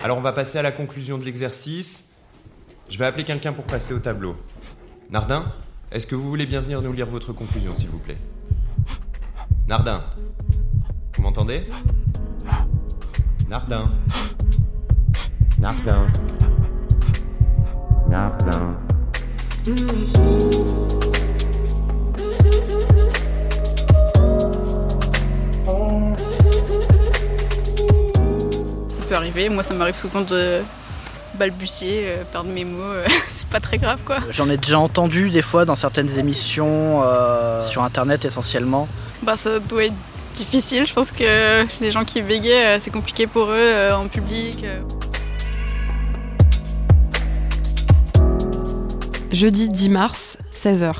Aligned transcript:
Alors 0.00 0.18
on 0.18 0.20
va 0.20 0.32
passer 0.32 0.58
à 0.58 0.62
la 0.62 0.70
conclusion 0.70 1.16
de 1.16 1.24
l'exercice. 1.24 2.16
Je 2.90 2.98
vais 2.98 3.06
appeler 3.06 3.24
quelqu'un 3.24 3.52
pour 3.54 3.64
passer 3.64 3.94
au 3.94 3.98
tableau. 3.98 4.36
Nardin, 5.10 5.52
est-ce 5.90 6.06
que 6.06 6.14
vous 6.14 6.28
voulez 6.28 6.44
bien 6.44 6.60
venir 6.60 6.82
nous 6.82 6.92
lire 6.92 7.06
votre 7.06 7.32
conclusion, 7.32 7.74
s'il 7.74 7.88
vous 7.88 7.98
plaît? 7.98 8.18
Nardin, 9.66 10.04
vous 11.16 11.22
m'entendez? 11.22 11.64
Nardin. 13.48 13.90
Nardin. 15.58 16.06
Nardin. 18.08 18.76
Ça 19.64 21.13
peut 29.04 29.14
arriver. 29.14 29.48
Moi, 29.48 29.62
ça 29.62 29.74
m'arrive 29.74 29.96
souvent 29.96 30.20
de 30.20 30.60
balbutier, 31.38 32.04
euh, 32.06 32.24
perdre 32.30 32.50
mes 32.50 32.64
mots. 32.64 32.80
euh, 32.82 33.04
c'est 33.36 33.48
pas 33.48 33.60
très 33.60 33.78
grave, 33.78 34.00
quoi. 34.04 34.18
J'en 34.30 34.48
ai 34.50 34.56
déjà 34.56 34.78
entendu 34.78 35.30
des 35.30 35.42
fois 35.42 35.64
dans 35.64 35.76
certaines 35.76 36.16
émissions, 36.18 37.02
euh, 37.04 37.62
sur 37.62 37.82
internet 37.82 38.24
essentiellement. 38.24 38.88
Bah, 39.22 39.36
ça 39.36 39.58
doit 39.58 39.84
être 39.86 39.94
difficile. 40.34 40.86
Je 40.86 40.92
pense 40.94 41.10
que 41.12 41.64
les 41.80 41.90
gens 41.90 42.04
qui 42.04 42.20
bégayent, 42.22 42.76
euh, 42.76 42.78
c'est 42.80 42.90
compliqué 42.90 43.26
pour 43.26 43.46
eux 43.50 43.54
euh, 43.56 43.96
en 43.96 44.08
public. 44.08 44.64
Jeudi 49.32 49.68
10 49.68 49.90
mars, 49.90 50.38
16h. 50.54 50.92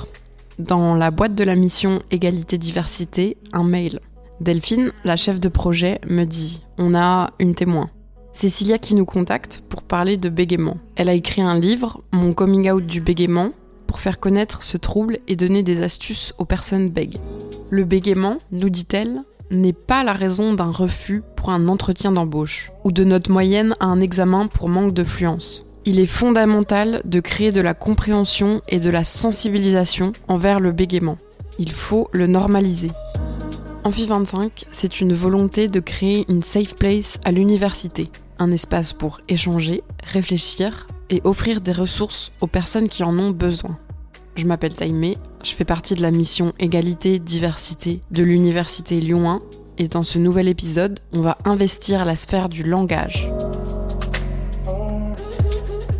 Dans 0.58 0.94
la 0.94 1.10
boîte 1.10 1.34
de 1.34 1.44
la 1.44 1.55
mission 1.56 2.02
Égalité-Diversité, 2.10 3.36
un 3.52 3.64
mail. 3.64 4.00
Delphine, 4.44 4.92
la 5.06 5.16
chef 5.16 5.40
de 5.40 5.48
projet, 5.48 6.02
me 6.06 6.24
dit 6.24 6.62
On 6.77 6.94
a 6.94 7.30
une 7.38 7.55
témoin. 7.55 7.88
Cécilia 8.34 8.77
qui 8.77 8.94
nous 8.94 9.06
contacte 9.06 9.62
pour 9.70 9.80
parler 9.80 10.19
de 10.19 10.28
bégaiement. 10.28 10.77
Elle 10.96 11.08
a 11.08 11.14
écrit 11.14 11.41
un 11.41 11.58
livre, 11.58 12.02
Mon 12.12 12.34
coming 12.34 12.70
out 12.70 12.84
du 12.84 13.00
bégaiement, 13.00 13.52
pour 13.86 14.00
faire 14.00 14.20
connaître 14.20 14.62
ce 14.62 14.77
trouble 14.77 15.16
et 15.28 15.36
donner 15.36 15.62
des 15.62 15.80
astuces 15.80 16.34
aux 16.36 16.44
personnes 16.44 16.91
bègues. 16.91 17.16
Le 17.70 17.84
bégaiement, 17.84 18.36
nous 18.52 18.69
dit-elle, 18.69 19.22
n'est 19.50 19.72
pas 19.72 20.04
la 20.04 20.12
raison 20.12 20.52
d'un 20.52 20.70
refus 20.70 21.22
pour 21.36 21.48
un 21.48 21.66
entretien 21.66 22.12
d'embauche 22.12 22.70
ou 22.84 22.92
de 22.92 23.04
note 23.04 23.30
moyenne 23.30 23.72
à 23.80 23.86
un 23.86 24.02
examen 24.02 24.47
pour 24.48 24.69
manque 24.69 24.92
de 24.92 25.04
fluence. 25.04 25.64
Il 25.86 25.98
est 25.98 26.04
fondamental 26.04 27.00
de 27.06 27.20
créer 27.20 27.50
de 27.50 27.62
la 27.62 27.72
compréhension 27.72 28.60
et 28.69 28.78
de 28.78 28.91
la 28.91 29.04
sensibilisation 29.04 30.12
envers 30.28 30.60
le 30.60 30.72
bégaiement. 30.72 31.16
Il 31.58 31.72
faut 31.72 32.08
le 32.12 32.26
normaliser. 32.26 32.91
Amphi 33.86 34.06
25, 34.06 34.64
c'est 34.70 35.02
une 35.02 35.12
volonté 35.12 35.68
de 35.68 35.78
créer 35.78 36.24
une 36.30 36.42
safe 36.42 36.74
place 36.74 37.20
à 37.22 37.32
l'université, 37.32 38.08
un 38.38 38.50
espace 38.50 38.94
pour 38.94 39.20
échanger, 39.28 39.82
réfléchir 40.02 40.88
et 41.10 41.20
offrir 41.24 41.60
des 41.60 41.72
ressources 41.72 42.32
aux 42.41 42.46
personnes 42.46 42.88
qui 42.88 43.04
en 43.04 43.18
ont 43.18 43.30
besoin. 43.30 43.78
Je 44.36 44.46
m'appelle 44.46 44.74
Taïmé, 44.74 45.18
je 45.44 45.50
fais 45.50 45.66
partie 45.66 45.94
de 45.94 46.00
la 46.00 46.10
mission 46.10 46.54
Égalité 46.58 47.18
Diversité 47.18 48.00
de 48.10 48.22
l'Université 48.22 48.98
Lyon 49.00 49.28
1 49.28 49.41
et 49.76 49.88
dans 49.88 50.02
ce 50.02 50.19
nouvel 50.19 50.48
épisode, 50.48 51.00
on 51.12 51.20
va 51.20 51.36
investir 51.44 52.06
la 52.06 52.16
sphère 52.16 52.48
du 52.48 52.62
langage. 52.62 53.30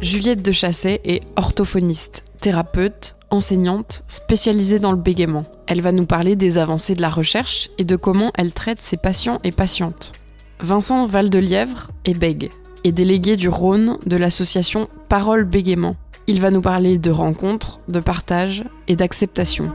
Juliette 0.00 0.41
de 0.41 0.52
Chasset 0.52 1.02
est 1.04 1.22
orthophoniste, 1.36 2.24
thérapeute, 2.41 3.16
enseignante, 3.28 4.04
spécialisée 4.08 4.78
dans 4.78 4.92
le 4.92 4.96
bégaiement. 4.96 5.44
Elle 5.66 5.80
va 5.80 5.92
nous 5.92 6.06
parler 6.06 6.36
des 6.36 6.58
avancées 6.58 6.94
de 6.94 7.00
la 7.00 7.08
recherche 7.08 7.70
et 7.78 7.84
de 7.84 7.96
comment 7.96 8.32
elle 8.36 8.52
traite 8.52 8.82
ses 8.82 8.98
patients 8.98 9.38
et 9.44 9.52
patientes. 9.52 10.12
Vincent 10.60 11.06
Valdelièvre 11.06 11.90
est 12.04 12.18
bègue 12.18 12.50
et 12.84 12.92
délégué 12.92 13.36
du 13.36 13.48
Rhône 13.48 13.98
de 14.04 14.16
l'association 14.16 14.88
Parole 15.08 15.44
Bégaiement. 15.44 15.97
Il 16.26 16.41
va 16.41 16.50
nous 16.50 16.60
parler 16.60 16.98
de 16.98 17.10
rencontres, 17.10 17.80
de 17.88 18.00
partage 18.00 18.64
et 18.88 18.97
d'acceptation. 18.97 19.70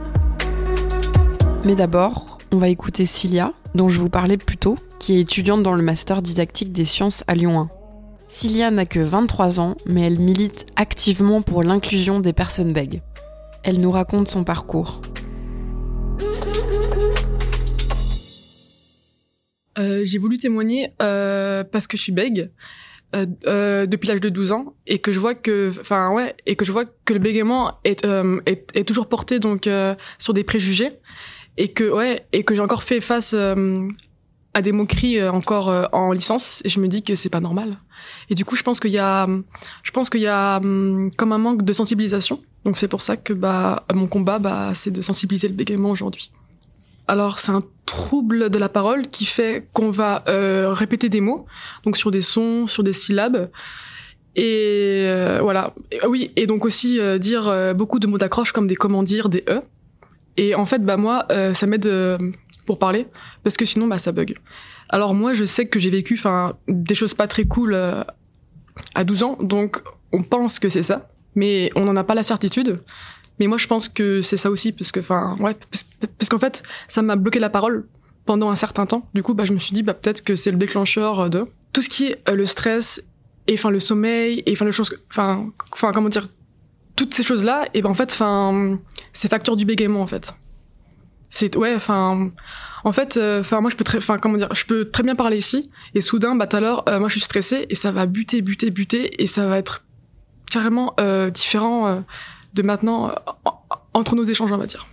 Mais 1.64 1.74
d'abord, 1.74 2.38
on 2.52 2.58
va 2.58 2.68
écouter 2.68 3.04
Cilia, 3.04 3.52
dont 3.74 3.88
je 3.88 3.98
vous 3.98 4.08
parlais 4.08 4.36
plus 4.36 4.56
tôt, 4.56 4.76
qui 5.00 5.16
est 5.16 5.20
étudiante 5.20 5.62
dans 5.62 5.74
le 5.74 5.82
master 5.82 6.22
didactique 6.22 6.72
des 6.72 6.84
sciences 6.84 7.24
à 7.26 7.34
Lyon 7.34 7.60
1. 7.60 7.68
Cilia 8.28 8.70
n'a 8.70 8.86
que 8.86 9.00
23 9.00 9.58
ans, 9.58 9.74
mais 9.86 10.02
elle 10.02 10.20
milite 10.20 10.66
activement 10.76 11.42
pour 11.42 11.64
l'inclusion 11.64 12.20
des 12.20 12.32
personnes 12.32 12.72
bègues. 12.72 13.02
Elle 13.64 13.80
nous 13.80 13.90
raconte 13.90 14.28
son 14.28 14.44
parcours. 14.44 15.00
Euh, 19.80 20.02
j'ai 20.04 20.18
voulu 20.18 20.38
témoigner 20.38 20.92
euh, 21.00 21.64
parce 21.64 21.86
que 21.86 21.96
je 21.96 22.02
suis 22.02 22.12
bègue 22.12 22.50
euh, 23.16 23.86
depuis 23.86 24.08
l'âge 24.08 24.20
de 24.20 24.28
12 24.28 24.52
ans 24.52 24.74
et 24.86 24.98
que 24.98 25.10
je 25.10 25.18
vois 25.18 25.34
que 25.34 25.72
enfin 25.80 26.12
ouais 26.12 26.36
et 26.46 26.54
que 26.54 26.64
je 26.64 26.70
vois 26.70 26.84
que 26.84 27.12
le 27.12 27.18
bégaiement 27.18 27.80
est 27.84 28.86
toujours 28.86 29.08
porté 29.08 29.38
donc 29.40 29.68
sur 30.18 30.34
des 30.34 30.44
préjugés 30.44 30.90
et 31.56 31.68
que 31.68 31.90
ouais 31.90 32.26
et 32.32 32.44
que 32.44 32.54
j'ai 32.54 32.60
encore 32.60 32.82
fait 32.82 33.00
face 33.00 33.34
à 33.34 34.62
des 34.62 34.72
moqueries 34.72 35.26
encore 35.28 35.88
en 35.92 36.12
licence 36.12 36.62
et 36.64 36.68
je 36.68 36.78
me 36.78 36.88
dis 36.88 37.02
que 37.02 37.14
c'est 37.14 37.30
pas 37.30 37.40
normal. 37.40 37.70
Et 38.28 38.34
du 38.34 38.44
coup, 38.44 38.56
je 38.56 38.62
pense 38.62 38.80
qu'il 38.80 38.92
y 38.92 38.98
a 38.98 39.26
je 39.82 39.90
pense 39.90 40.10
qu'il 40.10 40.20
y 40.20 40.28
a 40.28 40.58
hum, 40.58 41.10
comme 41.16 41.32
un 41.32 41.38
manque 41.38 41.62
de 41.62 41.72
sensibilisation. 41.72 42.40
Donc 42.64 42.76
c'est 42.76 42.88
pour 42.88 43.02
ça 43.02 43.16
que 43.16 43.32
bah 43.32 43.86
mon 43.92 44.06
combat 44.06 44.38
bah 44.38 44.72
c'est 44.74 44.90
de 44.90 45.02
sensibiliser 45.02 45.48
le 45.48 45.54
bégaiement 45.54 45.90
aujourd'hui. 45.90 46.30
Alors, 47.08 47.38
c'est 47.38 47.52
un 47.52 47.62
trouble 47.86 48.50
de 48.50 48.58
la 48.58 48.68
parole 48.68 49.08
qui 49.08 49.24
fait 49.24 49.68
qu'on 49.72 49.90
va 49.90 50.22
euh, 50.28 50.72
répéter 50.72 51.08
des 51.08 51.20
mots, 51.20 51.46
donc 51.84 51.96
sur 51.96 52.10
des 52.10 52.22
sons, 52.22 52.66
sur 52.66 52.84
des 52.84 52.92
syllabes. 52.92 53.50
Et 54.36 55.06
euh, 55.08 55.40
voilà. 55.42 55.74
Ah 56.02 56.08
oui, 56.08 56.30
et 56.36 56.46
donc 56.46 56.64
aussi 56.64 57.00
euh, 57.00 57.18
dire 57.18 57.74
beaucoup 57.74 57.98
de 57.98 58.06
mots 58.06 58.18
d'accroche 58.18 58.52
comme 58.52 58.68
des 58.68 58.76
comment 58.76 59.02
dire, 59.02 59.28
des 59.28 59.44
e. 59.48 59.60
Et 60.36 60.54
en 60.54 60.66
fait, 60.66 60.84
bah 60.84 60.96
moi, 60.96 61.26
ça 61.52 61.66
m'aide 61.66 61.90
pour 62.64 62.78
parler 62.78 63.06
parce 63.42 63.56
que 63.56 63.64
sinon, 63.64 63.88
bah 63.88 63.98
ça 63.98 64.12
bug. 64.12 64.36
Alors 64.88 65.12
moi, 65.12 65.34
je 65.34 65.44
sais 65.44 65.66
que 65.66 65.80
j'ai 65.80 65.90
vécu, 65.90 66.20
des 66.68 66.94
choses 66.94 67.14
pas 67.14 67.26
très 67.26 67.44
cool 67.44 67.74
à 67.74 69.04
12 69.04 69.22
ans, 69.24 69.36
donc 69.40 69.82
on 70.12 70.22
pense 70.22 70.60
que 70.60 70.68
c'est 70.68 70.84
ça, 70.84 71.10
mais 71.34 71.70
on 71.74 71.84
n'en 71.84 71.96
a 71.96 72.04
pas 72.04 72.14
la 72.14 72.22
certitude. 72.22 72.80
Mais 73.40 73.46
moi, 73.46 73.56
je 73.56 73.66
pense 73.66 73.88
que 73.88 74.20
c'est 74.20 74.36
ça 74.36 74.50
aussi, 74.50 74.70
parce 74.70 74.92
que, 74.92 75.00
enfin, 75.00 75.36
ouais, 75.40 75.56
parce, 76.18 76.28
qu'en 76.28 76.38
fait, 76.38 76.62
ça 76.88 77.00
m'a 77.00 77.16
bloqué 77.16 77.38
la 77.38 77.48
parole 77.48 77.88
pendant 78.26 78.50
un 78.50 78.54
certain 78.56 78.84
temps. 78.84 79.08
Du 79.14 79.22
coup, 79.22 79.32
bah, 79.32 79.46
je 79.46 79.54
me 79.54 79.58
suis 79.58 79.72
dit, 79.72 79.82
bah, 79.82 79.94
peut-être 79.94 80.22
que 80.22 80.36
c'est 80.36 80.50
le 80.50 80.58
déclencheur 80.58 81.30
de 81.30 81.46
tout 81.72 81.80
ce 81.80 81.88
qui 81.88 82.08
est 82.08 82.28
euh, 82.28 82.34
le 82.34 82.44
stress 82.44 83.02
et 83.46 83.54
enfin 83.54 83.70
le 83.70 83.80
sommeil 83.80 84.42
et 84.44 84.52
enfin 84.52 84.64
le 84.64 84.72
chose, 84.72 84.92
enfin, 85.08 85.50
enfin 85.72 85.92
comment 85.92 86.08
dire, 86.08 86.28
toutes 86.96 87.14
ces 87.14 87.22
choses-là. 87.22 87.66
Et 87.72 87.80
ben 87.80 87.88
en 87.88 87.94
fait, 87.94 88.12
enfin, 88.12 88.78
c'est 89.12 89.28
facteur 89.28 89.56
du 89.56 89.64
bégaiement 89.64 90.02
en 90.02 90.06
fait. 90.06 90.34
C'est 91.30 91.56
ouais, 91.56 91.74
enfin, 91.74 92.30
en 92.84 92.92
fait, 92.92 93.18
enfin 93.18 93.60
moi 93.60 93.70
je 93.70 93.76
peux 93.76 93.84
très, 93.84 93.98
enfin 93.98 94.18
comment 94.18 94.36
dire, 94.36 94.52
je 94.52 94.64
peux 94.64 94.90
très 94.90 95.02
bien 95.02 95.14
parler 95.14 95.38
ici 95.38 95.70
et 95.94 96.00
soudain, 96.00 96.34
bah 96.34 96.46
tout 96.46 96.56
à 96.56 96.60
l'heure, 96.60 96.84
euh, 96.88 96.98
moi 96.98 97.08
je 97.08 97.14
suis 97.14 97.22
stressée 97.22 97.66
et 97.70 97.74
ça 97.74 97.92
va 97.92 98.06
buter, 98.06 98.42
buter, 98.42 98.70
buter 98.70 99.22
et 99.22 99.26
ça 99.26 99.46
va 99.46 99.58
être 99.58 99.84
carrément 100.50 100.92
euh, 101.00 101.30
différent. 101.30 102.02
De 102.54 102.62
maintenant 102.62 103.10
euh, 103.10 103.14
en- 103.44 103.60
entre 103.94 104.14
nos 104.16 104.24
échanges, 104.24 104.52
on 104.52 104.56
va 104.56 104.66
dire. 104.66 104.86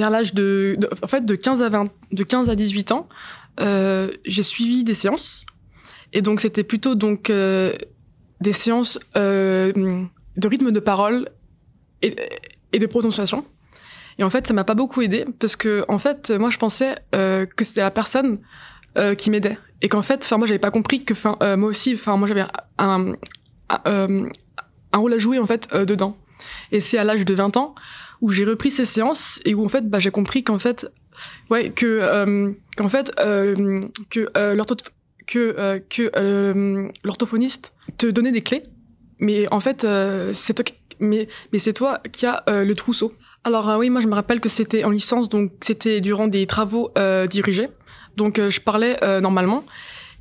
À 0.00 0.08
l'âge 0.08 0.34
de, 0.34 0.78
en 1.02 1.06
fait, 1.08 1.26
de 1.26 1.34
15 1.34 1.62
à 1.62 1.68
20, 1.68 1.88
de 2.12 2.22
15 2.22 2.48
à 2.48 2.54
18 2.54 2.92
ans, 2.92 3.08
euh, 3.60 4.10
j'ai 4.24 4.44
suivi 4.44 4.84
des 4.84 4.94
séances. 4.94 5.44
Et 6.12 6.22
donc, 6.22 6.40
c'était 6.40 6.62
plutôt 6.62 6.94
donc 6.94 7.28
euh, 7.28 7.72
des 8.40 8.52
séances 8.52 8.98
de 9.14 9.74
rythme 10.44 10.70
de 10.70 10.80
parole 10.80 11.28
et, 12.02 12.14
de 12.78 12.86
prononciation. 12.86 13.44
Et 14.18 14.24
en 14.24 14.30
fait, 14.30 14.46
ça 14.46 14.54
m'a 14.54 14.64
pas 14.64 14.74
beaucoup 14.74 15.02
aidé 15.02 15.24
parce 15.40 15.56
que, 15.56 15.84
en 15.88 15.98
fait, 15.98 16.30
moi, 16.30 16.50
je 16.50 16.58
pensais 16.58 16.94
que 17.12 17.64
c'était 17.64 17.80
la 17.82 17.90
personne 17.90 18.38
qui 19.18 19.30
m'aidait 19.30 19.58
et 19.82 19.88
qu'en 19.88 20.02
fait, 20.02 20.22
enfin, 20.24 20.38
moi, 20.38 20.46
j'avais 20.46 20.58
pas 20.60 20.70
compris 20.70 21.04
que, 21.04 21.14
enfin, 21.14 21.36
moi 21.56 21.68
aussi, 21.68 21.94
enfin, 21.94 22.16
moi, 22.16 22.28
j'avais 22.28 22.44
un, 22.78 23.12
euh, 23.86 24.28
un 24.92 24.98
rôle 24.98 25.12
à 25.12 25.18
jouer 25.18 25.38
en 25.38 25.46
fait 25.46 25.68
euh, 25.72 25.84
dedans. 25.84 26.16
Et 26.72 26.80
c'est 26.80 26.98
à 26.98 27.04
l'âge 27.04 27.24
de 27.24 27.34
20 27.34 27.56
ans 27.56 27.74
où 28.20 28.30
j'ai 28.32 28.44
repris 28.44 28.70
ces 28.70 28.84
séances 28.84 29.40
et 29.44 29.54
où 29.54 29.64
en 29.64 29.68
fait 29.68 29.88
bah, 29.88 29.98
j'ai 29.98 30.10
compris 30.10 30.42
qu'en 30.44 30.58
fait 30.58 30.86
ouais 31.50 31.70
que 31.70 31.86
euh, 31.86 32.50
qu'en 32.76 32.88
fait 32.88 33.12
que 33.16 34.54
l'ortho- 34.54 34.76
que 35.26 35.78
que 35.88 36.90
l'orthophoniste 37.04 37.72
te 37.98 38.06
donnait 38.06 38.32
des 38.32 38.42
clés 38.42 38.62
mais 39.18 39.46
en 39.52 39.60
fait 39.60 39.86
c'est 40.32 40.54
toi 40.54 40.64
qui, 40.64 40.74
mais 40.98 41.28
mais 41.52 41.58
c'est 41.58 41.72
toi 41.74 42.00
qui 42.12 42.26
euh, 42.26 42.64
le 42.64 42.74
trousseau. 42.74 43.12
Alors 43.44 43.74
oui, 43.78 43.88
moi 43.90 44.00
je 44.00 44.06
me 44.06 44.14
rappelle 44.14 44.40
que 44.40 44.48
c'était 44.48 44.84
en 44.84 44.90
licence 44.90 45.28
donc 45.28 45.52
c'était 45.60 46.00
durant 46.00 46.26
des 46.28 46.46
travaux 46.46 46.90
dirigés. 47.28 47.68
Donc 48.16 48.38
je 48.40 48.60
parlais 48.60 48.98
normalement 49.20 49.64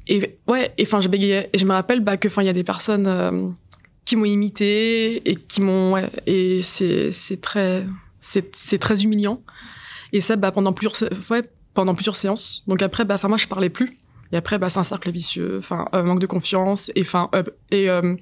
et 0.08 0.40
ouais, 0.48 0.74
et 0.78 0.84
enfin 0.84 1.00
je 1.00 1.08
bégayais 1.08 1.50
et 1.54 1.58
je 1.58 1.66
me 1.66 1.72
rappelle 1.72 2.02
bah 2.02 2.18
que 2.18 2.28
enfin 2.28 2.42
il 2.42 2.46
y 2.46 2.50
a 2.50 2.54
des 2.54 2.64
personnes 2.64 3.08
euh, 3.08 3.50
qui 4.06 4.16
m'ont 4.16 4.26
imité 4.26 5.30
et 5.30 5.36
qui 5.36 5.62
m'ont 5.62 5.94
ouais, 5.94 6.10
et 6.26 6.62
c'est 6.64 7.12
c'est 7.12 7.42
très 7.42 7.86
c'est 8.20 8.56
c'est 8.56 8.80
très 8.80 9.04
humiliant. 9.04 9.42
Et 10.12 10.22
ça, 10.22 10.36
bah, 10.36 10.52
pendant 10.52 10.74
plusieurs, 10.74 11.12
ouais, 11.30 11.44
pendant 11.76 11.94
plusieurs 11.94 12.16
séances. 12.16 12.64
Donc 12.68 12.82
après, 12.82 13.06
bah, 13.06 13.16
enfin 13.16 13.28
moi, 13.28 13.38
je 13.38 13.48
parlais 13.48 13.70
plus. 13.70 13.98
Et 14.32 14.38
après, 14.38 14.58
bah, 14.58 14.70
c'est 14.70 14.80
un 14.80 14.84
cercle 14.84 15.12
vicieux. 15.12 15.58
Enfin, 15.60 15.86
euh, 15.94 16.04
manque 16.04 16.20
de 16.20 16.26
confiance 16.26 16.92
et 16.96 17.02
enfin 17.02 17.30
euh, 17.36 17.44
et 17.72 17.90
euh, 17.90 18.16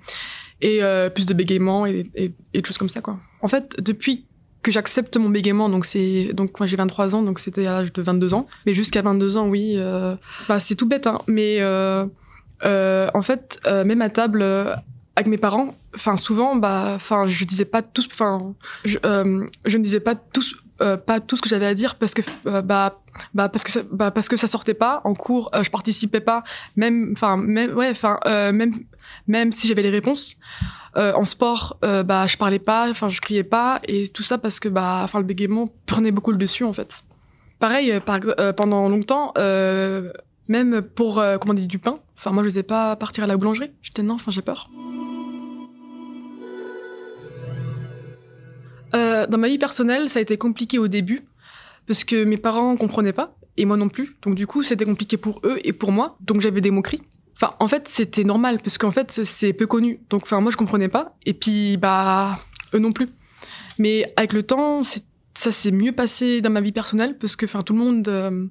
et 0.60 0.84
euh, 0.84 1.10
plus 1.10 1.26
de 1.26 1.34
bégaiement 1.34 1.86
et, 1.86 2.10
et, 2.16 2.34
et 2.54 2.64
choses 2.66 2.78
comme 2.78 2.90
ça 2.90 3.00
quoi. 3.00 3.20
En 3.42 3.48
fait, 3.48 3.76
depuis 3.80 4.26
que 4.68 4.74
j'accepte 4.74 5.16
mon 5.16 5.30
bégaiement, 5.30 5.70
donc 5.70 5.86
c'est 5.86 6.34
donc 6.34 6.60
moi 6.60 6.68
j'ai 6.68 6.76
23 6.76 7.16
ans, 7.16 7.24
donc 7.24 7.40
c'était 7.40 7.66
à 7.68 7.72
l'âge 7.72 7.94
de 7.94 8.02
22 8.02 8.34
ans. 8.34 8.48
Mais 8.66 8.74
jusqu'à 8.74 9.02
22 9.02 9.38
ans, 9.38 9.48
oui, 9.48 9.76
euh, 9.78 10.14
bah 10.50 10.60
c'est 10.60 10.76
tout 10.76 10.86
bête, 10.86 11.08
hein. 11.08 11.20
Mais 11.26 11.62
euh, 11.62 12.06
euh, 12.66 13.10
en 13.14 13.22
fait, 13.22 13.62
même 13.66 14.02
à 14.02 14.10
table 14.10 14.44
avec 15.16 15.28
mes 15.28 15.38
parents, 15.38 15.74
enfin 15.96 16.18
souvent, 16.18 16.58
bah, 16.58 16.92
enfin 16.96 17.28
je 17.28 17.46
disais 17.46 17.64
pas 17.64 17.82
tout, 17.82 18.04
enfin 18.12 18.56
je, 18.84 18.98
ne 18.98 19.84
disais 19.84 20.02
pas 20.02 20.16
tout, 20.16 20.44
euh, 20.82 20.98
pas 20.98 21.20
tout 21.20 21.36
ce 21.38 21.42
que 21.42 21.50
j'avais 21.50 21.66
à 21.66 21.74
dire 21.74 21.96
parce 21.96 22.14
que 22.14 22.22
euh, 22.46 22.62
bah 22.62 23.02
bah 23.34 23.50
parce 23.50 23.64
que 23.64 23.72
ça, 23.72 23.82
bah 23.92 24.12
parce 24.12 24.30
que 24.30 24.38
ça 24.38 24.48
sortait 24.48 24.74
pas 24.76 25.02
en 25.06 25.16
cours, 25.16 25.50
euh, 25.56 25.64
je 25.64 25.72
participais 25.72 26.20
pas, 26.22 26.44
même 26.76 27.10
enfin 27.14 27.38
même 27.38 27.76
ouais 27.76 27.90
enfin 27.90 28.20
même 28.52 28.74
même 29.28 29.52
si 29.52 29.68
j'avais 29.68 29.82
les 29.82 29.90
réponses. 29.90 30.36
En 30.96 31.26
sport, 31.26 31.78
bah, 31.82 32.26
je 32.26 32.38
parlais 32.38 32.58
pas, 32.58 32.90
enfin, 32.90 33.08
je 33.08 33.22
criais 33.22 33.44
pas, 33.44 33.80
et 33.88 34.08
tout 34.10 34.24
ça 34.24 34.40
parce 34.40 34.60
que, 34.60 34.68
bah, 34.68 35.02
enfin, 35.04 35.20
le 35.20 35.26
bégaiement 35.26 35.70
prenait 35.86 36.10
beaucoup 36.12 36.32
le 36.32 36.40
dessus, 36.40 36.64
en 36.64 36.74
fait. 36.74 37.04
Pareil, 37.60 38.02
pendant 38.56 38.90
longtemps, 38.90 39.32
même 40.50 40.82
pour 40.82 41.24
commander 41.40 41.68
du 41.68 41.78
pain, 41.78 42.00
enfin, 42.18 42.32
moi, 42.32 42.42
je 42.42 42.48
n'osais 42.48 42.64
pas 42.64 42.96
partir 42.96 43.26
à 43.26 43.28
la 43.28 43.38
boulangerie. 43.38 43.70
J'étais 43.84 44.02
non, 44.02 44.16
enfin, 44.16 44.32
j'ai 44.32 44.42
peur. 44.42 44.72
Euh, 48.98 49.28
dans 49.28 49.38
ma 49.38 49.48
vie 49.48 49.58
personnelle, 49.58 50.10
ça 50.10 50.20
a 50.20 50.22
été 50.22 50.38
compliqué 50.38 50.80
au 50.80 50.88
début, 50.88 51.22
parce 51.86 52.04
que 52.04 52.24
mes 52.24 52.38
parents 52.38 52.76
comprenaient 52.76 53.14
pas, 53.14 53.38
et 53.58 53.66
moi 53.66 53.78
non 53.78 53.90
plus. 53.90 54.18
Donc, 54.22 54.36
du 54.36 54.48
coup, 54.48 54.64
c'était 54.64 54.86
compliqué 54.86 55.18
pour 55.18 55.42
eux 55.44 55.60
et 55.64 55.74
pour 55.74 55.92
moi. 55.92 56.18
Donc, 56.22 56.42
j'avais 56.42 56.62
des 56.62 56.72
moqueries. 56.72 57.02
Enfin, 57.36 57.54
en 57.60 57.68
fait, 57.68 57.88
c'était 57.88 58.24
normal 58.24 58.60
parce 58.64 58.78
qu'en 58.78 58.92
fait, 58.92 59.12
c'est 59.12 59.54
peu 59.54 59.68
connu. 59.68 60.00
Donc, 60.10 60.24
enfin, 60.24 60.42
moi, 60.42 60.52
je 60.52 60.58
comprenais 60.58 60.90
pas. 60.90 61.16
Et 61.26 61.34
puis, 61.34 61.78
bah, 61.78 62.40
eux 62.74 62.80
non 62.80 62.92
plus. 62.92 63.10
Mais 63.78 64.12
avec 64.16 64.34
le 64.34 64.42
temps, 64.42 64.82
ça 64.84 65.52
s'est 65.52 65.72
mieux 65.72 65.92
passé 65.92 66.42
dans 66.42 66.50
ma 66.50 66.62
vie 66.62 66.72
personnelle 66.72 67.18
parce 67.18 67.36
que, 67.36 67.46
enfin, 67.46 67.62
tout 67.62 67.74
le 67.74 67.80
monde 67.80 68.08
euh, 68.08 68.48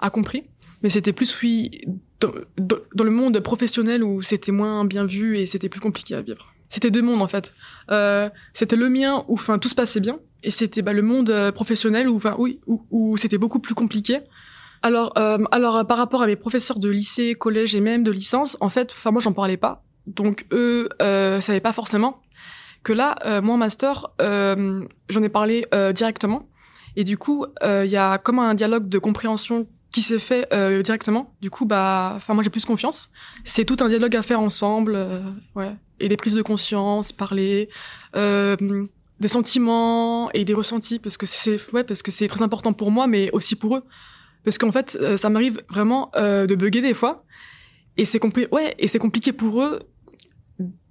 a 0.00 0.10
compris. 0.10 0.44
Mais 0.82 0.90
c'était 0.90 1.12
plus, 1.12 1.40
oui, 1.42 1.82
dans 2.20 3.04
le 3.04 3.10
monde 3.10 3.38
professionnel 3.40 4.02
où 4.02 4.22
c'était 4.22 4.52
moins 4.52 4.84
bien 4.84 5.04
vu 5.04 5.38
et 5.38 5.46
c'était 5.46 5.68
plus 5.68 5.80
compliqué 5.80 6.14
à 6.14 6.22
vivre. 6.22 6.52
C'était 6.70 6.90
deux 6.90 7.02
mondes, 7.02 7.20
en 7.20 7.26
fait. 7.26 7.52
Euh, 7.90 8.30
c'était 8.54 8.76
le 8.76 8.88
mien 8.88 9.24
où, 9.28 9.34
enfin, 9.34 9.58
tout 9.58 9.68
se 9.68 9.74
passait 9.74 10.00
bien. 10.00 10.18
Et 10.42 10.50
c'était 10.50 10.80
bah, 10.80 10.94
le 10.94 11.02
monde 11.02 11.28
euh, 11.28 11.52
professionnel 11.52 12.08
où, 12.08 12.16
enfin, 12.16 12.34
oui, 12.38 12.60
où, 12.66 12.86
où 12.90 13.18
c'était 13.18 13.36
beaucoup 13.36 13.58
plus 13.58 13.74
compliqué. 13.74 14.20
Alors, 14.82 15.12
euh, 15.18 15.38
alors 15.50 15.76
euh, 15.76 15.84
par 15.84 15.98
rapport 15.98 16.22
à 16.22 16.26
mes 16.26 16.36
professeurs 16.36 16.78
de 16.78 16.88
lycée, 16.88 17.34
collège 17.34 17.74
et 17.74 17.80
même 17.80 18.02
de 18.02 18.10
licence, 18.10 18.56
en 18.60 18.68
fait, 18.68 18.92
enfin 18.92 19.10
moi 19.10 19.20
j'en 19.20 19.32
parlais 19.32 19.58
pas, 19.58 19.82
donc 20.06 20.46
eux 20.52 20.88
euh, 21.02 21.40
savaient 21.40 21.60
pas 21.60 21.72
forcément 21.72 22.22
que 22.82 22.94
là, 22.94 23.14
moi 23.42 23.56
en 23.56 23.58
master, 23.58 24.06
j'en 24.18 25.22
ai 25.22 25.28
parlé 25.28 25.66
directement, 25.94 26.48
et 26.96 27.04
du 27.04 27.18
coup, 27.18 27.44
il 27.62 27.90
y 27.90 27.96
a 27.96 28.16
comme 28.16 28.38
un 28.38 28.54
dialogue 28.54 28.88
de 28.88 28.98
compréhension 28.98 29.68
qui 29.92 30.02
s'est 30.02 30.18
fait 30.18 30.46
euh, 30.52 30.82
directement. 30.82 31.34
Du 31.40 31.50
coup, 31.50 31.66
bah, 31.66 32.12
enfin 32.16 32.34
moi 32.34 32.42
j'ai 32.44 32.50
plus 32.50 32.64
confiance. 32.64 33.10
C'est 33.44 33.64
tout 33.64 33.76
un 33.80 33.88
dialogue 33.88 34.14
à 34.16 34.22
faire 34.22 34.40
ensemble, 34.40 34.94
euh, 34.96 35.20
ouais, 35.56 35.74
et 35.98 36.08
des 36.08 36.16
prises 36.16 36.34
de 36.34 36.42
conscience, 36.42 37.12
parler. 37.12 37.68
Euh, 38.16 38.56
des 39.18 39.28
sentiments 39.28 40.30
et 40.32 40.46
des 40.46 40.54
ressentis 40.54 40.98
parce 40.98 41.18
que 41.18 41.26
c'est 41.26 41.58
ouais 41.74 41.84
parce 41.84 42.02
que 42.02 42.10
c'est 42.10 42.26
très 42.26 42.40
important 42.40 42.72
pour 42.72 42.90
moi 42.90 43.06
mais 43.06 43.30
aussi 43.32 43.54
pour 43.54 43.76
eux 43.76 43.84
parce 44.44 44.56
qu'en 44.56 44.72
fait 44.72 44.96
euh, 44.98 45.18
ça 45.18 45.28
m'arrive 45.28 45.60
vraiment 45.68 46.10
de 46.16 46.54
bugger 46.54 46.80
des 46.80 46.94
fois 46.94 47.26
et 47.98 48.06
c'est 48.06 48.18
compli- 48.18 48.48
ouais 48.50 48.74
et 48.78 48.86
c'est 48.88 48.98
compliqué 48.98 49.34
pour 49.34 49.60
eux 49.62 49.78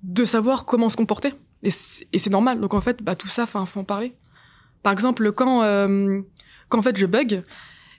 de 0.04 0.26
savoir 0.26 0.66
comment 0.66 0.90
se 0.90 0.96
comporter 0.96 1.34
et 1.64 1.72
c'est 1.72 2.30
normal 2.30 2.62
donc 2.62 2.76
en 2.76 2.82
fait 2.82 3.02
bah 3.02 3.16
tout 3.16 3.28
ça 3.28 3.44
enfin 3.44 3.66
faut 3.66 3.80
en 3.80 3.84
parler 3.84 4.16
par 4.84 4.94
exemple 4.94 5.32
quand 5.32 5.62
quand 6.70 6.78
en 6.78 6.82
fait 6.84 6.98
je 6.98 7.08
bug 7.08 7.42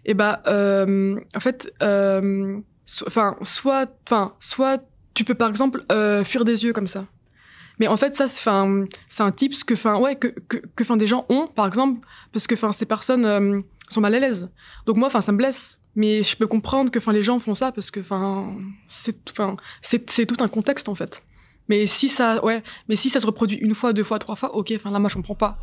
et 0.04 0.14
bah 0.14 0.42
euh, 0.46 1.20
en 1.34 1.40
fait 1.40 1.72
euh, 1.82 2.58
enfin 3.06 3.36
soit 3.42 3.90
enfin 4.06 4.34
soit 4.40 4.82
tu 5.14 5.24
peux 5.24 5.34
par 5.34 5.48
exemple 5.48 5.84
euh, 5.92 6.24
fuir 6.24 6.44
des 6.44 6.64
yeux 6.64 6.72
comme 6.72 6.86
ça 6.86 7.06
mais 7.78 7.86
en 7.86 7.96
fait 7.96 8.14
ça 8.14 8.26
c'est 8.28 8.50
c'est 9.08 9.22
un 9.22 9.30
tips 9.32 9.64
que 9.64 9.74
enfin 9.74 9.98
ouais 9.98 10.16
que 10.16 10.28
que 10.48 10.58
que 10.58 10.96
des 10.96 11.06
gens 11.06 11.26
ont 11.28 11.46
par 11.46 11.66
exemple 11.66 12.06
parce 12.32 12.46
que 12.46 12.54
enfin 12.54 12.72
ces 12.72 12.86
personnes 12.86 13.24
euh, 13.24 13.60
sont 13.88 14.00
mal 14.00 14.14
à 14.14 14.20
l'aise 14.20 14.50
donc 14.86 14.96
moi, 14.96 15.06
enfin, 15.06 15.20
ça 15.20 15.32
me 15.32 15.36
blesse. 15.36 15.78
Mais 15.96 16.22
je 16.22 16.36
peux 16.36 16.46
comprendre 16.46 16.90
que, 16.90 16.98
enfin, 16.98 17.12
les 17.12 17.22
gens 17.22 17.38
font 17.38 17.54
ça 17.54 17.72
parce 17.72 17.90
que, 17.90 18.00
enfin, 18.00 18.56
c'est, 18.86 19.24
tout 19.24 20.36
un 20.40 20.48
contexte 20.48 20.88
en 20.88 20.94
fait. 20.94 21.22
Mais 21.68 21.86
si 21.86 22.08
ça, 22.08 22.44
ouais, 22.44 22.62
mais 22.88 22.96
si 22.96 23.10
ça 23.10 23.20
se 23.20 23.26
reproduit 23.26 23.58
une 23.58 23.74
fois, 23.74 23.92
deux 23.92 24.04
fois, 24.04 24.18
trois 24.18 24.36
fois, 24.36 24.54
ok. 24.54 24.72
Enfin, 24.76 24.90
là, 24.90 24.98
moi, 24.98 25.08
je 25.08 25.16
comprends 25.16 25.34
pas. 25.34 25.58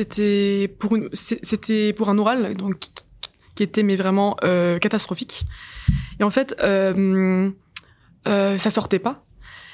C'était 0.00 0.74
pour 0.78 0.96
c'était 1.12 1.92
pour 1.92 2.08
un 2.08 2.16
oral, 2.16 2.56
donc 2.56 2.78
qui, 3.54 3.62
était 3.62 3.82
mais 3.82 3.96
vraiment 3.96 4.34
euh, 4.42 4.78
catastrophique. 4.78 5.42
Et 6.18 6.24
en 6.24 6.30
fait, 6.30 6.56
euh, 6.62 7.50
euh, 8.26 8.56
ça 8.56 8.70
sortait 8.70 8.98
pas. 8.98 9.22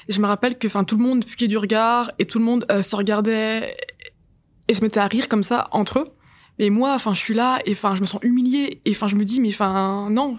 Et 0.09 0.11
je 0.11 0.19
me 0.19 0.27
rappelle 0.27 0.57
que, 0.57 0.67
enfin, 0.67 0.83
tout 0.83 0.97
le 0.97 1.03
monde 1.03 1.23
fuyait 1.23 1.47
du 1.47 1.57
regard 1.57 2.11
et 2.19 2.25
tout 2.25 2.39
le 2.39 2.43
monde 2.43 2.65
se 2.69 2.93
regardait 2.97 3.77
et 4.67 4.73
se 4.73 4.83
mettait 4.83 4.99
à 4.99 5.07
rire 5.07 5.29
comme 5.29 5.43
ça 5.43 5.69
entre 5.71 5.99
eux. 5.99 6.09
Et 6.59 6.71
moi, 6.71 6.93
enfin, 6.93 7.13
je 7.13 7.19
suis 7.19 7.33
là 7.33 7.61
et 7.65 7.71
enfin, 7.71 7.95
je 7.95 8.01
me 8.01 8.05
sens 8.05 8.19
humiliée 8.21 8.81
et 8.83 8.91
enfin, 8.91 9.07
je 9.07 9.15
me 9.15 9.23
dis, 9.23 9.39
mais 9.39 9.47
enfin, 9.47 10.09
non. 10.09 10.37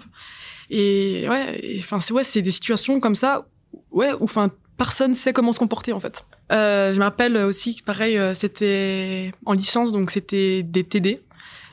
Et 0.68 1.26
ouais, 1.30 1.78
enfin, 1.78 1.98
c'est 1.98 2.12
ouais, 2.12 2.24
c'est 2.24 2.42
des 2.42 2.50
situations 2.50 3.00
comme 3.00 3.14
ça, 3.14 3.48
ouais, 3.90 4.12
où 4.20 4.24
enfin, 4.24 4.50
personne 4.76 5.14
sait 5.14 5.32
comment 5.32 5.54
se 5.54 5.58
comporter 5.58 5.94
en 5.94 6.00
fait. 6.00 6.26
Euh, 6.52 6.92
je 6.94 6.98
me 6.98 7.04
rappelle 7.04 7.36
aussi, 7.38 7.76
que, 7.76 7.84
pareil, 7.84 8.16
euh, 8.18 8.32
c'était 8.34 9.32
en 9.44 9.52
licence, 9.52 9.92
donc 9.92 10.10
c'était 10.10 10.62
des 10.62 10.84
TD. 10.84 11.22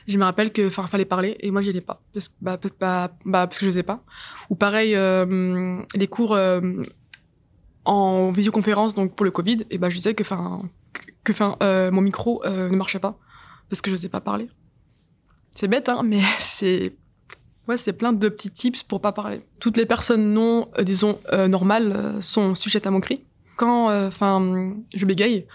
Je 0.08 0.18
me 0.18 0.24
rappelle 0.24 0.52
que, 0.52 0.68
enfin, 0.68 0.86
fallait 0.88 1.06
parler 1.06 1.36
et 1.40 1.50
moi, 1.50 1.62
j'y 1.62 1.70
allais 1.70 1.82
pas 1.82 2.02
parce, 2.14 2.28
que- 2.30 2.34
bah, 2.42 2.58
bah, 2.80 3.12
bah, 3.26 3.48
parce 3.48 3.58
que 3.58 3.66
je 3.66 3.72
sais 3.72 3.84
pas. 3.84 4.04
Ou 4.50 4.56
pareil, 4.56 4.96
euh, 4.96 5.82
les 5.96 6.08
cours. 6.08 6.34
euh, 6.34 6.62
en 7.88 8.32
visioconférence 8.32 8.96
donc 8.96 9.16
pour 9.16 9.26
le 9.26 9.32
Covid 9.32 9.60
et 9.70 9.78
ben 9.78 9.90
je 9.92 9.96
disais 9.98 10.16
que 10.16 10.24
enfin 10.24 10.64
que 11.24 11.32
enfin 11.32 11.56
euh, 11.62 11.92
mon 11.92 12.02
micro 12.02 12.42
ne 12.46 12.76
marchait 12.76 12.98
pas 12.98 13.20
parce 13.70 13.80
que 13.82 13.92
je 13.92 13.96
sais 13.96 14.10
pas 14.10 14.22
parler. 14.22 14.48
C'est 15.52 15.68
bête 15.68 15.88
hein 15.88 16.02
mais 16.04 16.20
c'est 16.40 16.96
ouais 17.68 17.78
c'est 17.78 17.94
plein 17.94 18.12
de 18.12 18.28
petits 18.28 18.50
tips 18.50 18.82
pour 18.84 19.02
pas 19.02 19.12
parler. 19.12 19.40
Toutes 19.60 19.78
les 19.78 19.86
personnes 19.86 20.34
non 20.34 20.68
disons 20.82 21.20
euh, 21.32 21.48
normales 21.48 22.18
sont 22.22 22.56
sujettes 22.56 22.88
à 22.88 22.92
mon 22.92 23.02
cri. 23.02 23.24
Quand 23.58 23.90
enfin 24.08 24.74
je 24.94 25.06
bégaye 25.06 25.48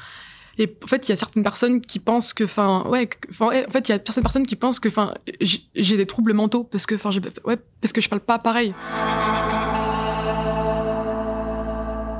et 0.58 0.76
en 0.82 0.86
fait 0.86 1.08
il 1.08 1.10
y 1.10 1.12
a 1.12 1.16
certaines 1.16 1.42
personnes 1.42 1.80
qui 1.80 1.98
pensent 1.98 2.32
que 2.32 2.44
enfin 2.44 2.84
ouais 2.88 3.08
en 3.40 3.70
fait 3.70 3.88
il 3.88 3.92
y 3.92 3.94
a 3.94 4.00
certaines 4.04 4.22
personnes 4.22 4.46
qui 4.46 4.56
pensent 4.56 4.80
que 4.80 4.88
enfin 4.88 5.14
j'ai 5.40 5.96
des 5.96 6.06
troubles 6.06 6.34
mentaux 6.34 6.64
parce 6.64 6.86
que 6.86 6.94
enfin 6.94 7.10
ouais 7.44 7.56
parce 7.80 7.92
que 7.92 8.00
je 8.00 8.08
parle 8.08 8.20
pas 8.20 8.38
pareil. 8.38 8.74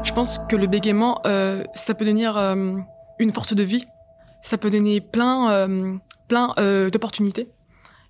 Je 0.03 0.13
pense 0.13 0.39
que 0.49 0.57
le 0.57 0.67
bégaiement, 0.67 1.21
euh, 1.27 1.63
ça 1.75 1.95
peut 1.95 2.05
devenir 2.05 2.37
euh, 2.37 2.79
une 3.19 3.33
force 3.33 3.55
de 3.55 3.63
vie. 3.63 3.85
Ça 4.43 4.57
peut 4.57 4.71
donner 4.71 5.01
plein, 5.01 5.53
euh, 5.53 5.95
plein 6.27 6.55
euh, 6.59 6.89
d'opportunités. 6.91 7.49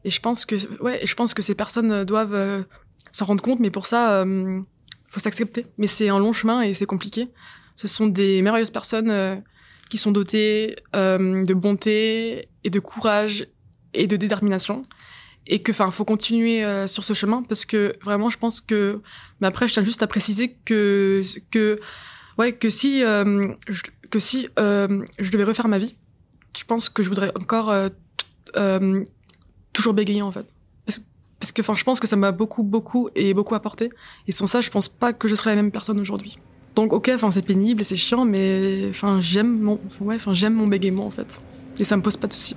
Et 0.04 0.10
je 0.10 0.20
pense 0.20 0.46
que, 0.46 0.54
ouais, 0.82 1.00
je 1.04 1.14
pense 1.14 1.34
que 1.34 1.42
ces 1.42 1.54
personnes 1.54 2.04
doivent 2.04 2.34
euh, 2.34 2.62
s'en 3.12 3.26
rendre 3.26 3.42
compte. 3.42 3.60
Mais 3.60 3.70
pour 3.70 3.86
ça, 3.86 4.22
euh, 4.22 4.60
faut 5.08 5.20
s'accepter. 5.20 5.66
Mais 5.78 5.88
c'est 5.88 6.08
un 6.08 6.18
long 6.18 6.32
chemin 6.32 6.62
et 6.62 6.74
c'est 6.74 6.86
compliqué. 6.86 7.28
Ce 7.80 7.88
sont 7.88 8.08
des 8.08 8.42
merveilleuses 8.42 8.70
personnes 8.70 9.08
euh, 9.08 9.36
qui 9.88 9.96
sont 9.96 10.12
dotées 10.12 10.76
euh, 10.94 11.46
de 11.46 11.54
bonté 11.54 12.50
et 12.62 12.68
de 12.68 12.78
courage 12.78 13.46
et 13.94 14.06
de 14.06 14.16
détermination. 14.16 14.84
Et 15.46 15.62
que, 15.62 15.72
enfin, 15.72 15.90
faut 15.90 16.04
continuer 16.04 16.62
euh, 16.62 16.86
sur 16.86 17.04
ce 17.04 17.14
chemin 17.14 17.42
parce 17.42 17.64
que 17.64 17.96
vraiment, 18.02 18.28
je 18.28 18.36
pense 18.36 18.60
que 18.60 19.00
mais 19.40 19.46
après, 19.46 19.66
je 19.66 19.72
tiens 19.72 19.82
juste 19.82 20.02
à 20.02 20.06
préciser 20.06 20.58
que 20.66 21.22
que 21.50 21.80
ouais 22.36 22.52
que 22.52 22.68
si 22.68 23.00
je, 23.00 23.82
que 24.10 24.18
si 24.18 24.50
je 24.58 25.30
devais 25.32 25.44
refaire 25.44 25.68
ma 25.68 25.78
vie, 25.78 25.96
je 26.58 26.64
pense 26.64 26.90
que 26.90 27.02
je 27.02 27.08
voudrais 27.08 27.32
encore 27.34 27.72
toujours 29.72 29.94
bégayer 29.94 30.20
en 30.20 30.32
fait. 30.32 30.44
Parce, 30.84 31.00
parce 31.40 31.52
que 31.52 31.62
enfin, 31.62 31.74
je 31.74 31.84
pense 31.84 31.98
que 31.98 32.06
ça 32.06 32.16
m'a 32.16 32.32
beaucoup 32.32 32.62
beaucoup 32.62 33.08
et 33.14 33.32
beaucoup 33.32 33.54
apporté. 33.54 33.88
Et 34.28 34.32
sans 34.32 34.46
ça, 34.46 34.60
je 34.60 34.68
pense 34.68 34.90
pas 34.90 35.14
que 35.14 35.28
je 35.28 35.34
serais 35.34 35.48
la 35.48 35.56
même 35.56 35.72
personne 35.72 35.98
aujourd'hui. 35.98 36.38
Donc 36.76 36.92
ok, 36.92 37.10
enfin 37.14 37.30
c'est 37.30 37.44
pénible 37.44 37.80
et 37.80 37.84
c'est 37.84 37.96
chiant, 37.96 38.24
mais 38.24 38.86
enfin 38.90 39.20
j'aime 39.20 39.58
mon 39.58 39.78
ouais, 40.00 40.18
bégaiement 40.68 41.06
en 41.06 41.10
fait. 41.10 41.40
Et 41.78 41.84
ça 41.84 41.96
me 41.96 42.02
pose 42.02 42.16
pas 42.16 42.26
de 42.26 42.32
soucis. 42.32 42.56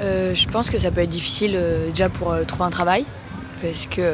Euh, 0.00 0.34
je 0.34 0.48
pense 0.48 0.70
que 0.70 0.78
ça 0.78 0.90
peut 0.90 1.00
être 1.00 1.08
difficile 1.08 1.54
euh, 1.56 1.90
déjà 1.90 2.08
pour 2.08 2.32
euh, 2.32 2.44
trouver 2.44 2.64
un 2.64 2.70
travail 2.70 3.04
parce 3.60 3.86
que 3.86 4.12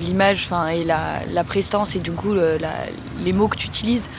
l'image 0.00 0.48
et 0.74 0.82
la, 0.82 1.24
la 1.26 1.44
prestance 1.44 1.94
et 1.94 2.00
du 2.00 2.10
coup 2.10 2.34
les 2.34 3.32
mots 3.32 3.46
que 3.46 3.56
tu 3.56 3.68
utilises 3.68 4.10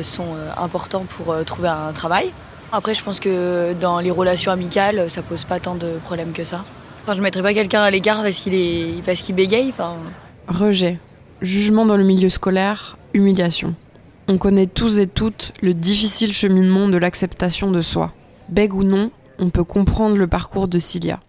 sont 0.00 0.34
importants 0.56 1.04
pour 1.04 1.36
trouver 1.44 1.68
un 1.68 1.92
travail. 1.92 2.32
Après, 2.74 2.94
je 2.94 3.04
pense 3.04 3.20
que 3.20 3.74
dans 3.74 4.00
les 4.00 4.10
relations 4.10 4.50
amicales, 4.50 5.10
ça 5.10 5.20
pose 5.22 5.44
pas 5.44 5.60
tant 5.60 5.74
de 5.74 5.98
problèmes 6.04 6.32
que 6.32 6.42
ça. 6.42 6.64
Enfin, 7.02 7.12
je 7.12 7.20
mettrais 7.20 7.42
pas 7.42 7.52
quelqu'un 7.52 7.82
à 7.82 7.90
l'écart 7.90 8.22
parce 8.22 8.36
qu'il 8.36 8.54
est 8.54 9.04
parce 9.04 9.20
qu'il 9.20 9.34
bégaye. 9.34 9.74
Rejet, 10.48 10.98
jugement 11.42 11.84
dans 11.84 11.98
le 11.98 12.04
milieu 12.04 12.30
scolaire, 12.30 12.96
humiliation. 13.12 13.74
On 14.26 14.38
connaît 14.38 14.66
tous 14.66 15.00
et 15.00 15.06
toutes 15.06 15.52
le 15.60 15.74
difficile 15.74 16.32
cheminement 16.32 16.88
de 16.88 16.96
l'acceptation 16.96 17.70
de 17.70 17.82
soi. 17.82 18.14
Bègue 18.48 18.72
ou 18.72 18.84
non, 18.84 19.10
on 19.38 19.50
peut 19.50 19.64
comprendre 19.64 20.16
le 20.16 20.26
parcours 20.26 20.66
de 20.66 20.78
Cilia. 20.78 21.20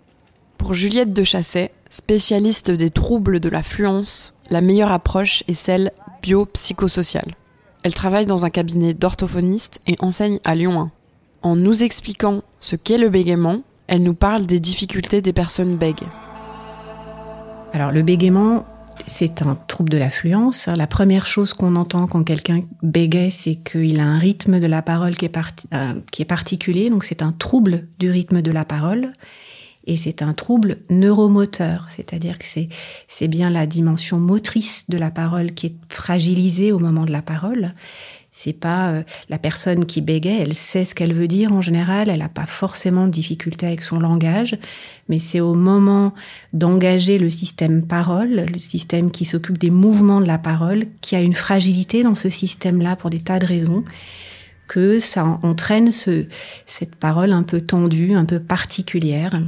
Pour 0.58 0.74
Juliette 0.74 1.12
de 1.12 1.24
Chasset, 1.24 1.72
spécialiste 1.90 2.72
des 2.72 2.90
troubles 2.90 3.42
de 3.42 3.50
la 3.50 3.64
fluence, 3.64 4.34
la 4.50 4.62
meilleure 4.62 4.94
approche 4.94 5.44
est 5.50 5.56
celle 5.56 5.92
biopsychosociale. 6.22 7.36
Elle 7.84 7.94
travaille 7.94 8.26
dans 8.26 8.46
un 8.46 8.50
cabinet 8.50 8.94
d'orthophoniste 8.94 9.82
et 9.88 9.98
enseigne 10.00 10.40
à 10.46 10.56
Lyon 10.56 10.80
1. 10.80 10.92
En 11.44 11.56
nous 11.58 11.84
expliquant 11.84 12.42
ce 12.60 12.76
qu'est 12.76 12.98
le 12.98 13.10
bégaiement, 13.10 13.62
elle 13.88 14.02
nous 14.02 14.14
parle 14.14 14.46
des 14.46 14.60
difficultés 14.62 15.22
des 15.22 15.34
personnes 15.34 15.76
bègues. 15.76 16.08
Alors 17.74 17.92
le 17.92 18.02
bégaiement, 18.02 18.66
c'est 19.06 19.42
un 19.42 19.56
trouble 19.56 19.90
de 19.90 19.98
l'affluence. 19.98 20.68
La 20.68 20.88
première 20.88 21.26
chose 21.26 21.54
qu'on 21.54 21.76
entend 21.76 22.08
quand 22.08 22.24
quelqu'un 22.24 22.62
bégaye, 22.82 23.32
c'est 23.32 23.56
qu'il 23.56 24.00
a 24.00 24.06
un 24.06 24.20
rythme 24.20 24.62
de 24.62 24.68
la 24.68 24.82
parole 24.82 25.18
qui 25.18 25.26
est, 25.26 25.30
parti- 25.30 25.68
euh, 25.74 26.00
qui 26.12 26.22
est 26.22 26.26
particulier. 26.26 26.90
Donc 26.90 27.04
c'est 27.04 27.22
un 27.22 27.34
trouble 27.34 27.88
du 28.00 28.10
rythme 28.10 28.42
de 28.42 28.52
la 28.52 28.64
parole. 28.64 29.12
Et 29.86 29.98
c'est 29.98 30.22
un 30.22 30.32
trouble 30.32 30.78
neuromoteur, 30.90 31.88
c'est-à-dire 31.90 32.40
que 32.40 32.46
c'est 32.46 33.28
bien 33.28 33.50
la 33.50 33.66
dimension 33.66 34.18
motrice 34.18 34.86
de 34.88 34.98
la 34.98 35.12
parole 35.12 35.52
qui 35.52 35.66
est 35.66 35.76
fragilisée 35.90 36.72
au 36.72 36.80
moment 36.80 37.04
de 37.04 37.12
la 37.12 37.22
parole. 37.22 37.74
C'est 38.36 38.60
pas 38.60 38.90
euh, 38.90 39.04
la 39.30 39.38
personne 39.38 39.86
qui 39.86 40.02
bégaye, 40.02 40.42
elle 40.42 40.56
sait 40.56 40.86
ce 40.86 40.96
qu'elle 40.96 41.14
veut 41.14 41.28
dire 41.28 41.54
en 41.54 41.62
général, 41.62 42.10
elle 42.10 42.18
n'a 42.18 42.30
pas 42.30 42.48
forcément 42.48 43.06
de 43.06 43.12
difficulté 43.12 43.68
avec 43.68 43.84
son 43.84 44.00
langage, 44.00 44.58
mais 45.08 45.20
c'est 45.20 45.40
au 45.40 45.54
moment 45.54 46.16
d'engager 46.52 47.20
le 47.20 47.30
système 47.30 47.86
parole, 47.86 48.48
le 48.52 48.58
système 48.58 49.12
qui 49.12 49.26
s'occupe 49.26 49.60
des 49.60 49.70
mouvements 49.70 50.20
de 50.20 50.26
la 50.26 50.40
parole, 50.40 50.88
qui 51.02 51.16
a 51.16 51.22
une 51.22 51.36
fragilité 51.36 52.02
dans 52.02 52.16
ce 52.16 52.32
système-là 52.32 52.96
pour 52.96 53.12
des 53.12 53.20
tas 53.20 53.38
de 53.38 53.46
raisons, 53.46 53.84
que 54.68 55.00
ça 55.00 55.40
entraîne 55.44 55.92
ce, 55.92 56.26
cette 56.66 56.96
parole 56.96 57.34
un 57.34 57.44
peu 57.44 57.62
tendue, 57.62 58.16
un 58.16 58.26
peu 58.26 58.40
particulière. 58.40 59.40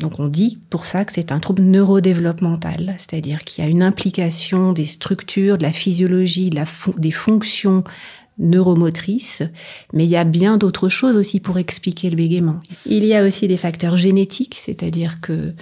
Donc 0.00 0.20
on 0.20 0.28
dit 0.28 0.58
pour 0.70 0.86
ça 0.86 1.04
que 1.04 1.12
c'est 1.12 1.32
un 1.32 1.40
trouble 1.40 1.62
neurodéveloppemental, 1.62 2.94
c'est-à-dire 2.98 3.42
qu'il 3.44 3.64
y 3.64 3.66
a 3.66 3.70
une 3.70 3.82
implication 3.82 4.72
des 4.72 4.84
structures, 4.84 5.58
de 5.58 5.62
la 5.62 5.72
physiologie, 5.72 6.50
des 6.98 7.10
fonctions 7.10 7.84
neuromotrices, 8.38 9.42
mais 9.92 10.04
il 10.04 10.10
y 10.10 10.16
a 10.16 10.24
bien 10.24 10.56
d'autres 10.56 10.88
choses 10.88 11.16
aussi 11.16 11.40
pour 11.40 11.58
expliquer 11.58 12.10
le 12.10 12.16
bégaiement. 12.16 12.60
Il 12.86 13.04
y 13.04 13.14
a 13.14 13.24
aussi 13.24 13.48
des 13.48 13.56
facteurs 13.56 13.96
génétiques, 13.96 14.56
c'est-à-dire 14.58 15.20
que 15.20 15.54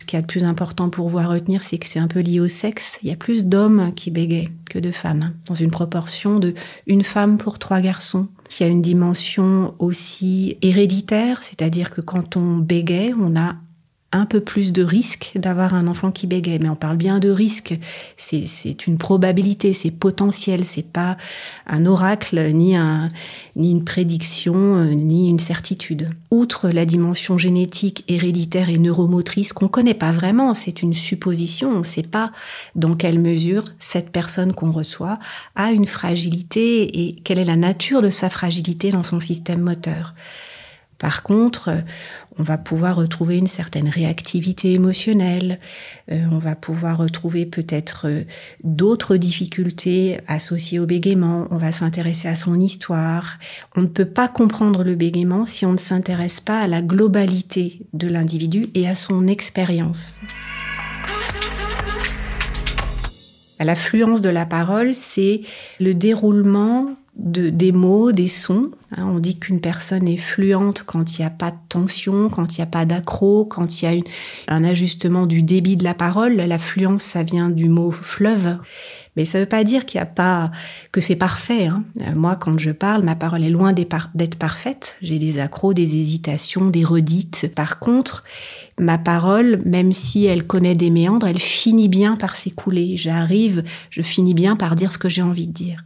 ce 0.00 0.06
qui 0.06 0.16
est 0.16 0.20
le 0.20 0.26
plus 0.26 0.42
important 0.42 0.90
pour 0.90 1.08
vous 1.08 1.18
à 1.18 1.26
retenir, 1.26 1.62
c'est 1.62 1.78
que 1.78 1.86
c'est 1.86 2.00
un 2.00 2.08
peu 2.08 2.20
lié 2.20 2.40
au 2.40 2.48
sexe. 2.48 2.98
Il 3.02 3.08
y 3.08 3.12
a 3.12 3.16
plus 3.16 3.44
d'hommes 3.44 3.92
qui 3.94 4.10
bégayent 4.10 4.48
que 4.68 4.80
de 4.80 4.90
femmes, 4.90 5.32
dans 5.46 5.54
une 5.54 5.70
proportion 5.70 6.40
de 6.40 6.54
une 6.88 7.04
femme 7.04 7.38
pour 7.38 7.60
trois 7.60 7.80
garçons. 7.80 8.26
Il 8.50 8.62
y 8.64 8.66
a 8.66 8.68
une 8.68 8.82
dimension 8.82 9.74
aussi 9.78 10.56
héréditaire, 10.60 11.42
c'est-à-dire 11.42 11.90
que 11.90 12.00
quand 12.00 12.36
on 12.36 12.56
bégaye, 12.56 13.14
on 13.16 13.36
a 13.36 13.54
un 14.12 14.26
peu 14.26 14.40
plus 14.40 14.72
de 14.72 14.84
risque 14.84 15.32
d'avoir 15.34 15.74
un 15.74 15.86
enfant 15.86 16.10
qui 16.10 16.26
bégaye. 16.26 16.58
Mais 16.60 16.68
on 16.68 16.76
parle 16.76 16.96
bien 16.96 17.18
de 17.18 17.30
risque. 17.30 17.78
C'est, 18.16 18.86
une 18.86 18.98
probabilité, 18.98 19.72
c'est 19.72 19.90
potentiel. 19.90 20.64
C'est 20.64 20.86
pas 20.86 21.16
un 21.66 21.86
oracle, 21.86 22.40
ni, 22.52 22.76
un, 22.76 23.08
ni 23.56 23.70
une 23.70 23.84
prédiction, 23.84 24.54
euh, 24.54 24.90
ni 24.92 25.30
une 25.30 25.38
certitude. 25.38 26.10
Outre 26.30 26.68
la 26.68 26.84
dimension 26.84 27.38
génétique, 27.38 28.04
héréditaire 28.06 28.68
et 28.68 28.78
neuromotrice 28.78 29.52
qu'on 29.52 29.68
connaît 29.68 29.94
pas 29.94 30.12
vraiment, 30.12 30.54
c'est 30.54 30.82
une 30.82 30.94
supposition. 30.94 31.70
On 31.70 31.84
sait 31.84 32.02
pas 32.02 32.32
dans 32.74 32.94
quelle 32.94 33.18
mesure 33.18 33.64
cette 33.78 34.10
personne 34.10 34.52
qu'on 34.52 34.72
reçoit 34.72 35.18
a 35.56 35.72
une 35.72 35.86
fragilité 35.86 37.06
et 37.06 37.14
quelle 37.24 37.38
est 37.38 37.44
la 37.44 37.56
nature 37.56 38.02
de 38.02 38.10
sa 38.10 38.28
fragilité 38.28 38.90
dans 38.90 39.02
son 39.02 39.20
système 39.20 39.60
moteur. 39.60 40.14
Par 41.02 41.24
contre, 41.24 41.68
euh, 41.68 41.80
on 42.38 42.44
va 42.44 42.58
pouvoir 42.58 42.94
retrouver 42.94 43.36
une 43.36 43.48
certaine 43.48 43.88
réactivité 43.88 44.72
émotionnelle, 44.72 45.58
euh, 46.12 46.24
on 46.30 46.38
va 46.38 46.54
pouvoir 46.54 46.98
retrouver 46.98 47.44
peut-être 47.44 48.06
euh, 48.06 48.22
d'autres 48.62 49.16
difficultés 49.16 50.20
associées 50.28 50.78
au 50.78 50.86
bégaiement, 50.86 51.48
on 51.50 51.56
va 51.56 51.72
s'intéresser 51.72 52.28
à 52.28 52.36
son 52.36 52.60
histoire. 52.60 53.38
On 53.74 53.82
ne 53.82 53.88
peut 53.88 54.04
pas 54.04 54.28
comprendre 54.28 54.84
le 54.84 54.94
bégaiement 54.94 55.44
si 55.44 55.66
on 55.66 55.72
ne 55.72 55.76
s'intéresse 55.76 56.40
pas 56.40 56.60
à 56.60 56.68
la 56.68 56.82
globalité 56.82 57.80
de 57.94 58.06
l'individu 58.06 58.68
et 58.76 58.88
à 58.88 58.94
son 58.94 59.26
expérience. 59.26 60.20
La 63.58 63.74
fluence 63.74 64.20
de 64.20 64.28
la 64.28 64.46
parole, 64.46 64.94
c'est 64.94 65.40
le 65.80 65.94
déroulement 65.94 66.94
de, 67.16 67.50
des 67.50 67.72
mots, 67.72 68.12
des 68.12 68.28
sons. 68.28 68.70
Hein, 68.96 69.06
on 69.06 69.18
dit 69.18 69.38
qu'une 69.38 69.60
personne 69.60 70.08
est 70.08 70.16
fluente 70.16 70.84
quand 70.86 71.18
il 71.18 71.22
n'y 71.22 71.26
a 71.26 71.30
pas 71.30 71.50
de 71.50 71.56
tension, 71.68 72.28
quand 72.28 72.56
il 72.56 72.60
n'y 72.60 72.64
a 72.64 72.66
pas 72.66 72.84
d'accro, 72.84 73.44
quand 73.44 73.82
il 73.82 73.84
y 73.84 74.02
a 74.48 74.54
un 74.54 74.64
ajustement 74.64 75.26
du 75.26 75.42
débit 75.42 75.76
de 75.76 75.84
la 75.84 75.94
parole. 75.94 76.36
La 76.36 76.58
fluence, 76.58 77.02
ça 77.02 77.22
vient 77.22 77.50
du 77.50 77.68
mot 77.68 77.90
fleuve. 77.90 78.58
Mais 79.16 79.26
ça 79.26 79.38
ne 79.38 79.42
veut 79.42 79.48
pas 79.48 79.62
dire 79.62 79.84
qu'il 79.84 80.00
a 80.00 80.06
pas 80.06 80.50
que 80.90 81.02
c'est 81.02 81.16
parfait. 81.16 81.66
Hein. 81.66 81.84
Euh, 82.00 82.14
Moi, 82.14 82.36
quand 82.36 82.58
je 82.58 82.70
parle, 82.70 83.02
ma 83.02 83.14
parole 83.14 83.44
est 83.44 83.50
loin 83.50 83.74
d'être 83.74 84.38
parfaite. 84.38 84.96
J'ai 85.02 85.18
des 85.18 85.38
accros, 85.38 85.74
des 85.74 85.96
hésitations, 85.96 86.70
des 86.70 86.84
redites. 86.84 87.52
Par 87.54 87.78
contre, 87.78 88.24
ma 88.78 88.96
parole, 88.96 89.58
même 89.66 89.92
si 89.92 90.24
elle 90.24 90.46
connaît 90.46 90.74
des 90.74 90.88
méandres, 90.88 91.26
elle 91.26 91.38
finit 91.38 91.88
bien 91.90 92.16
par 92.16 92.36
s'écouler. 92.36 92.96
J'arrive, 92.96 93.64
je 93.90 94.00
finis 94.00 94.34
bien 94.34 94.56
par 94.56 94.74
dire 94.76 94.92
ce 94.92 94.98
que 94.98 95.10
j'ai 95.10 95.22
envie 95.22 95.46
de 95.46 95.52
dire. 95.52 95.84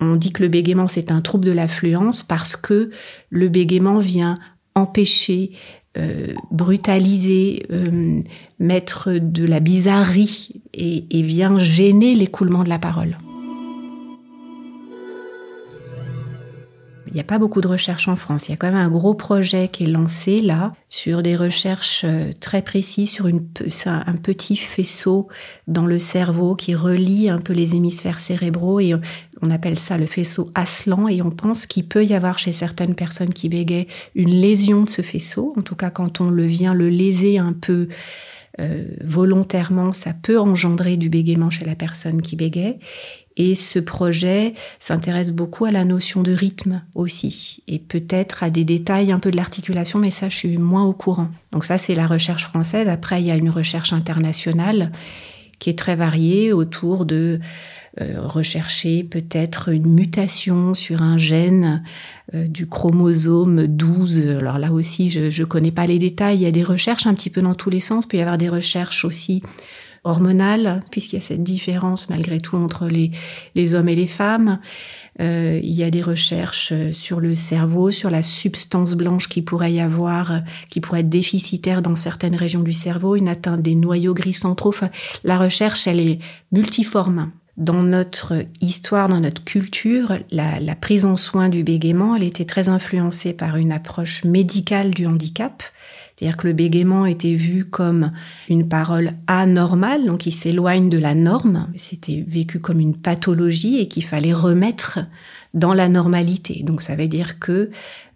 On 0.00 0.16
dit 0.16 0.32
que 0.32 0.42
le 0.42 0.48
bégaiement, 0.48 0.88
c'est 0.88 1.10
un 1.10 1.20
trouble 1.20 1.46
de 1.46 1.52
l'affluence 1.52 2.22
parce 2.22 2.56
que 2.56 2.90
le 3.30 3.48
bégaiement 3.48 3.98
vient 3.98 4.38
empêcher, 4.74 5.52
euh, 5.96 6.34
brutaliser, 6.50 7.66
euh, 7.70 8.20
mettre 8.58 9.12
de 9.12 9.44
la 9.44 9.60
bizarrerie 9.60 10.60
et, 10.74 11.06
et 11.10 11.22
vient 11.22 11.58
gêner 11.58 12.14
l'écoulement 12.14 12.64
de 12.64 12.68
la 12.68 12.78
parole. 12.78 13.16
Il 17.08 17.14
n'y 17.14 17.20
a 17.20 17.24
pas 17.24 17.38
beaucoup 17.38 17.60
de 17.60 17.68
recherches 17.68 18.08
en 18.08 18.16
France. 18.16 18.48
Il 18.48 18.50
y 18.50 18.54
a 18.54 18.56
quand 18.56 18.66
même 18.66 18.76
un 18.76 18.90
gros 18.90 19.14
projet 19.14 19.68
qui 19.68 19.84
est 19.84 19.88
lancé 19.88 20.40
là 20.42 20.72
sur 20.88 21.22
des 21.22 21.36
recherches 21.36 22.02
euh, 22.04 22.30
très 22.40 22.62
précises 22.62 23.10
sur 23.10 23.26
un 23.26 24.16
petit 24.16 24.56
faisceau 24.56 25.28
dans 25.68 25.86
le 25.86 25.98
cerveau 25.98 26.56
qui 26.56 26.74
relie 26.74 27.28
un 27.30 27.38
peu 27.38 27.52
les 27.52 27.74
hémisphères 27.76 28.20
cérébraux 28.20 28.80
et 28.80 28.94
on- 28.94 29.00
on 29.42 29.50
appelle 29.50 29.78
ça 29.78 29.98
le 29.98 30.06
faisceau 30.06 30.50
Aslan 30.54 31.08
et 31.08 31.22
on 31.22 31.30
pense 31.30 31.66
qu'il 31.66 31.86
peut 31.86 32.04
y 32.04 32.14
avoir 32.14 32.38
chez 32.38 32.52
certaines 32.52 32.94
personnes 32.94 33.32
qui 33.34 33.48
bégayent 33.48 33.86
une 34.14 34.30
lésion 34.30 34.82
de 34.82 34.88
ce 34.90 35.02
faisceau. 35.02 35.52
En 35.56 35.62
tout 35.62 35.76
cas, 35.76 35.90
quand 35.90 36.20
on 36.20 36.30
le 36.30 36.44
vient 36.44 36.74
le 36.74 36.88
léser 36.88 37.38
un 37.38 37.52
peu 37.52 37.88
euh, 38.58 38.86
volontairement, 39.04 39.92
ça 39.92 40.12
peut 40.14 40.40
engendrer 40.40 40.96
du 40.96 41.10
bégaiement 41.10 41.50
chez 41.50 41.66
la 41.66 41.74
personne 41.76 42.22
qui 42.22 42.36
bégaye. 42.36 42.78
Et 43.36 43.54
ce 43.54 43.78
projet 43.78 44.54
s'intéresse 44.78 45.30
beaucoup 45.30 45.66
à 45.66 45.70
la 45.70 45.84
notion 45.84 46.22
de 46.22 46.32
rythme 46.32 46.82
aussi, 46.94 47.62
et 47.68 47.78
peut-être 47.78 48.42
à 48.42 48.50
des 48.50 48.64
détails 48.64 49.12
un 49.12 49.18
peu 49.18 49.30
de 49.30 49.36
l'articulation, 49.36 49.98
mais 49.98 50.10
ça, 50.10 50.28
je 50.28 50.36
suis 50.36 50.56
moins 50.56 50.84
au 50.84 50.94
courant. 50.94 51.28
Donc 51.52 51.64
ça, 51.64 51.76
c'est 51.76 51.94
la 51.94 52.06
recherche 52.06 52.44
française. 52.44 52.88
Après, 52.88 53.20
il 53.20 53.26
y 53.26 53.30
a 53.30 53.36
une 53.36 53.50
recherche 53.50 53.92
internationale 53.92 54.90
qui 55.58 55.70
est 55.70 55.78
très 55.78 55.96
variée 55.96 56.52
autour 56.52 57.04
de 57.06 57.40
euh, 58.00 58.20
rechercher 58.20 59.04
peut-être 59.04 59.70
une 59.70 59.86
mutation 59.86 60.74
sur 60.74 61.00
un 61.00 61.16
gène 61.16 61.82
euh, 62.34 62.46
du 62.46 62.66
chromosome 62.66 63.66
12. 63.66 64.36
Alors 64.38 64.58
là 64.58 64.70
aussi, 64.70 65.08
je 65.08 65.40
ne 65.40 65.46
connais 65.46 65.70
pas 65.70 65.86
les 65.86 65.98
détails. 65.98 66.36
Il 66.36 66.42
y 66.42 66.46
a 66.46 66.50
des 66.50 66.62
recherches 66.62 67.06
un 67.06 67.14
petit 67.14 67.30
peu 67.30 67.40
dans 67.40 67.54
tous 67.54 67.70
les 67.70 67.80
sens. 67.80 68.04
Il 68.04 68.08
peut 68.08 68.16
y 68.18 68.20
avoir 68.20 68.36
des 68.36 68.50
recherches 68.50 69.06
aussi 69.06 69.42
hormonales, 70.06 70.80
puisqu'il 70.90 71.16
y 71.16 71.18
a 71.18 71.22
cette 71.22 71.42
différence 71.42 72.08
malgré 72.08 72.40
tout 72.40 72.56
entre 72.56 72.86
les, 72.86 73.10
les 73.54 73.74
hommes 73.74 73.88
et 73.88 73.96
les 73.96 74.06
femmes. 74.06 74.60
Euh, 75.20 75.60
il 75.62 75.72
y 75.72 75.82
a 75.82 75.90
des 75.90 76.02
recherches 76.02 76.72
sur 76.92 77.20
le 77.20 77.34
cerveau, 77.34 77.90
sur 77.90 78.10
la 78.10 78.22
substance 78.22 78.94
blanche 78.94 79.28
qui 79.28 79.42
pourrait 79.42 79.72
y 79.72 79.80
avoir, 79.80 80.42
qui 80.68 80.80
pourrait 80.80 81.00
être 81.00 81.08
déficitaire 81.08 81.82
dans 81.82 81.96
certaines 81.96 82.36
régions 82.36 82.62
du 82.62 82.72
cerveau, 82.72 83.16
une 83.16 83.28
atteinte 83.28 83.62
des 83.62 83.74
noyaux 83.74 84.14
gris 84.14 84.32
centraux. 84.32 84.74
La 85.24 85.38
recherche, 85.38 85.86
elle 85.86 86.00
est 86.00 86.18
multiforme. 86.52 87.32
Dans 87.56 87.82
notre 87.82 88.44
histoire, 88.60 89.08
dans 89.08 89.20
notre 89.20 89.42
culture, 89.42 90.18
la, 90.30 90.60
la 90.60 90.74
prise 90.74 91.06
en 91.06 91.16
soin 91.16 91.48
du 91.48 91.64
bégaiement, 91.64 92.14
elle 92.14 92.24
était 92.24 92.44
très 92.44 92.68
influencée 92.68 93.32
par 93.32 93.56
une 93.56 93.72
approche 93.72 94.24
médicale 94.24 94.90
du 94.90 95.06
handicap, 95.06 95.62
C'est-à-dire 96.16 96.38
que 96.38 96.46
le 96.46 96.54
bégaiement 96.54 97.04
était 97.04 97.34
vu 97.34 97.66
comme 97.66 98.10
une 98.48 98.68
parole 98.68 99.10
anormale, 99.26 100.06
donc 100.06 100.24
il 100.24 100.32
s'éloigne 100.32 100.88
de 100.88 100.96
la 100.96 101.14
norme. 101.14 101.68
C'était 101.76 102.24
vécu 102.26 102.58
comme 102.58 102.80
une 102.80 102.96
pathologie 102.96 103.80
et 103.80 103.88
qu'il 103.88 104.04
fallait 104.04 104.32
remettre 104.32 105.00
dans 105.52 105.74
la 105.74 105.88
normalité. 105.90 106.62
Donc 106.62 106.80
ça 106.80 106.96
veut 106.96 107.08
dire 107.08 107.38
que 107.38 107.70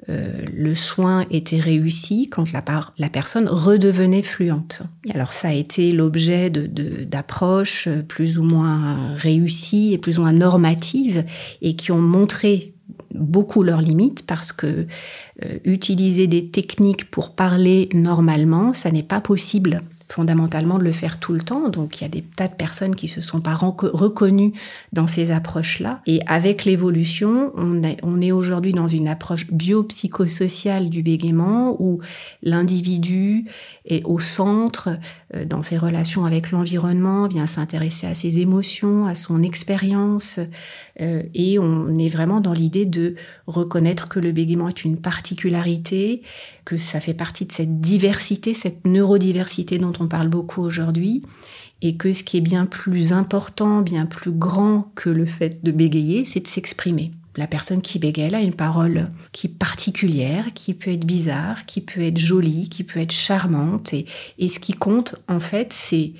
euh, 0.08 0.32
le 0.54 0.74
soin 0.74 1.26
était 1.30 1.60
réussi 1.60 2.28
quand 2.30 2.52
la, 2.52 2.62
personne 3.10 3.48
redevenait 3.48 4.22
fluente. 4.22 4.82
Alors 5.12 5.34
ça 5.34 5.48
a 5.48 5.52
été 5.52 5.92
l'objet 5.92 6.48
d'approches 6.48 7.88
plus 8.08 8.38
ou 8.38 8.44
moins 8.44 9.14
réussies 9.16 9.92
et 9.92 9.98
plus 9.98 10.18
ou 10.18 10.22
moins 10.22 10.32
normatives 10.32 11.24
et 11.60 11.76
qui 11.76 11.92
ont 11.92 12.00
montré 12.00 12.74
beaucoup 13.14 13.62
leurs 13.62 13.80
limites 13.80 14.26
parce 14.26 14.52
que 14.52 14.66
euh, 14.66 15.58
utiliser 15.64 16.26
des 16.26 16.48
techniques 16.48 17.10
pour 17.10 17.30
parler 17.30 17.88
normalement, 17.92 18.72
ça 18.72 18.90
n'est 18.90 19.02
pas 19.02 19.20
possible 19.20 19.78
fondamentalement 20.10 20.78
de 20.78 20.84
le 20.84 20.92
faire 20.92 21.18
tout 21.18 21.32
le 21.32 21.40
temps. 21.40 21.68
Donc 21.68 22.00
il 22.00 22.02
y 22.02 22.06
a 22.06 22.08
des 22.08 22.22
tas 22.22 22.48
de 22.48 22.54
personnes 22.54 22.96
qui 22.96 23.08
se 23.08 23.20
sont 23.20 23.40
pas 23.40 23.54
reconnues 23.54 24.52
dans 24.92 25.06
ces 25.06 25.30
approches-là. 25.30 26.00
Et 26.06 26.20
avec 26.26 26.64
l'évolution, 26.64 27.52
on 27.56 27.82
est, 27.82 27.98
on 28.02 28.20
est 28.20 28.32
aujourd'hui 28.32 28.72
dans 28.72 28.88
une 28.88 29.08
approche 29.08 29.50
biopsychosociale 29.52 30.90
du 30.90 31.02
bégaiement 31.02 31.76
où 31.80 32.00
l'individu 32.42 33.44
est 33.86 34.04
au 34.04 34.18
centre 34.18 34.90
dans 35.46 35.62
ses 35.62 35.78
relations 35.78 36.24
avec 36.24 36.50
l'environnement, 36.50 37.28
vient 37.28 37.46
s'intéresser 37.46 38.06
à 38.06 38.14
ses 38.14 38.40
émotions, 38.40 39.06
à 39.06 39.14
son 39.14 39.42
expérience. 39.42 40.40
Euh, 41.00 41.22
et 41.34 41.58
on 41.58 41.96
est 41.98 42.08
vraiment 42.08 42.40
dans 42.40 42.52
l'idée 42.52 42.84
de 42.84 43.14
reconnaître 43.46 44.08
que 44.08 44.18
le 44.18 44.32
bégaiement 44.32 44.68
est 44.68 44.84
une 44.84 44.96
particularité, 44.96 46.22
que 46.64 46.76
ça 46.76 47.00
fait 47.00 47.14
partie 47.14 47.46
de 47.46 47.52
cette 47.52 47.80
diversité, 47.80 48.54
cette 48.54 48.86
neurodiversité 48.86 49.78
dont 49.78 49.92
on 50.00 50.08
parle 50.08 50.28
beaucoup 50.28 50.62
aujourd'hui, 50.62 51.22
et 51.82 51.96
que 51.96 52.12
ce 52.12 52.24
qui 52.24 52.36
est 52.36 52.42
bien 52.42 52.66
plus 52.66 53.12
important, 53.12 53.82
bien 53.82 54.06
plus 54.06 54.32
grand 54.32 54.90
que 54.94 55.10
le 55.10 55.26
fait 55.26 55.62
de 55.62 55.70
bégayer, 55.70 56.24
c'est 56.24 56.40
de 56.40 56.48
s'exprimer. 56.48 57.12
La 57.40 57.46
personne 57.46 57.80
qui 57.80 57.98
bégaye, 57.98 58.34
a 58.34 58.40
une 58.40 58.52
parole 58.52 59.10
qui 59.32 59.46
est 59.46 59.50
particulière, 59.58 60.52
qui 60.52 60.74
peut 60.74 60.90
être 60.90 61.06
bizarre, 61.06 61.64
qui 61.64 61.80
peut 61.80 62.02
être 62.02 62.18
jolie, 62.18 62.68
qui 62.68 62.84
peut 62.84 63.00
être 63.00 63.14
charmante. 63.14 63.94
Et, 63.94 64.04
et 64.38 64.50
ce 64.50 64.60
qui 64.60 64.74
compte, 64.74 65.14
en 65.26 65.40
fait, 65.40 65.72
c'est 65.72 66.12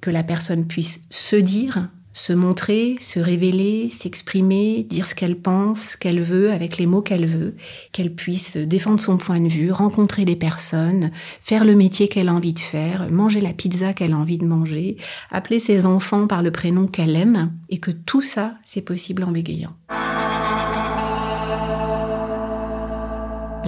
que 0.00 0.10
la 0.10 0.24
personne 0.24 0.66
puisse 0.66 1.02
se 1.10 1.36
dire 1.36 1.88
se 2.10 2.32
montrer, 2.32 2.96
se 2.98 3.20
révéler, 3.20 3.88
s'exprimer, 3.90 4.82
dire 4.82 5.06
ce 5.06 5.14
qu'elle 5.14 5.36
pense, 5.36 5.94
qu'elle 5.94 6.20
veut, 6.20 6.50
avec 6.50 6.76
les 6.76 6.86
mots 6.86 7.02
qu'elle 7.02 7.26
veut, 7.26 7.54
qu'elle 7.92 8.12
puisse 8.12 8.56
défendre 8.56 8.98
son 8.98 9.16
point 9.16 9.38
de 9.38 9.48
vue, 9.48 9.70
rencontrer 9.70 10.24
des 10.24 10.34
personnes, 10.34 11.12
faire 11.40 11.64
le 11.64 11.76
métier 11.76 12.08
qu'elle 12.08 12.30
a 12.30 12.34
envie 12.34 12.54
de 12.54 12.58
faire, 12.58 13.08
manger 13.12 13.40
la 13.40 13.52
pizza 13.52 13.92
qu'elle 13.92 14.12
a 14.12 14.18
envie 14.18 14.38
de 14.38 14.46
manger, 14.46 14.96
appeler 15.30 15.60
ses 15.60 15.86
enfants 15.86 16.26
par 16.26 16.42
le 16.42 16.50
prénom 16.50 16.88
qu'elle 16.88 17.14
aime, 17.14 17.52
et 17.68 17.78
que 17.78 17.92
tout 17.92 18.22
ça, 18.22 18.56
c'est 18.64 18.82
possible 18.82 19.22
en 19.22 19.30
bégayant. 19.30 19.76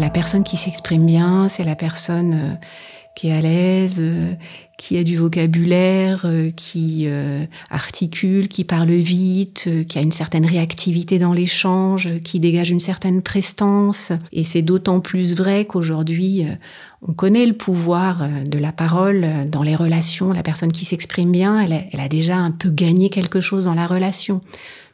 La 0.00 0.08
personne 0.08 0.44
qui 0.44 0.56
s'exprime 0.56 1.04
bien, 1.04 1.50
c'est 1.50 1.62
la 1.62 1.76
personne 1.76 2.32
euh, 2.32 2.54
qui 3.14 3.28
est 3.28 3.32
à 3.32 3.42
l'aise, 3.42 3.96
euh, 3.98 4.32
qui 4.78 4.96
a 4.96 5.04
du 5.04 5.18
vocabulaire, 5.18 6.22
euh, 6.24 6.50
qui 6.52 7.06
articule, 7.68 8.48
qui 8.48 8.64
parle 8.64 8.92
vite, 8.92 9.68
qui 9.86 9.98
a 9.98 10.00
une 10.00 10.10
certaine 10.10 10.46
réactivité 10.46 11.18
dans 11.18 11.34
l'échange, 11.34 12.18
qui 12.20 12.40
dégage 12.40 12.70
une 12.70 12.80
certaine 12.80 13.20
prestance. 13.20 14.10
Et 14.32 14.42
c'est 14.42 14.62
d'autant 14.62 15.00
plus 15.00 15.34
vrai 15.34 15.66
qu'aujourd'hui, 15.66 16.46
on 17.02 17.12
connaît 17.12 17.44
le 17.44 17.52
pouvoir 17.52 18.26
de 18.46 18.58
la 18.58 18.72
parole 18.72 19.50
dans 19.50 19.62
les 19.62 19.76
relations. 19.76 20.32
La 20.32 20.42
personne 20.42 20.72
qui 20.72 20.86
s'exprime 20.86 21.30
bien, 21.30 21.60
elle 21.60 21.74
a, 21.74 21.80
elle 21.92 22.00
a, 22.00 22.08
déjà 22.08 22.36
un 22.36 22.52
peu 22.52 22.70
gagné 22.70 23.10
quelque 23.10 23.40
chose 23.40 23.66
dans 23.66 23.74
la 23.74 23.86
relation. 23.86 24.40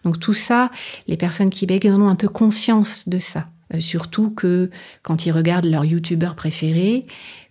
Donc 0.05 0.19
tout 0.19 0.35
ça, 0.35 0.73
les 1.07 1.16
personnes 1.16 1.51
qui 1.51 1.64
bégayent 1.64 1.92
en 1.92 2.01
ont 2.01 2.09
un 2.09 2.16
peu 2.16 2.29
conscience 2.29 3.09
de 3.09 3.21
ça. 3.21 3.47
Surtout 3.79 4.31
que 4.31 4.70
quand 5.02 5.26
ils 5.26 5.33
regardent 5.33 5.66
leur 5.66 5.85
youtubeur 5.85 6.35
préféré, 6.35 7.05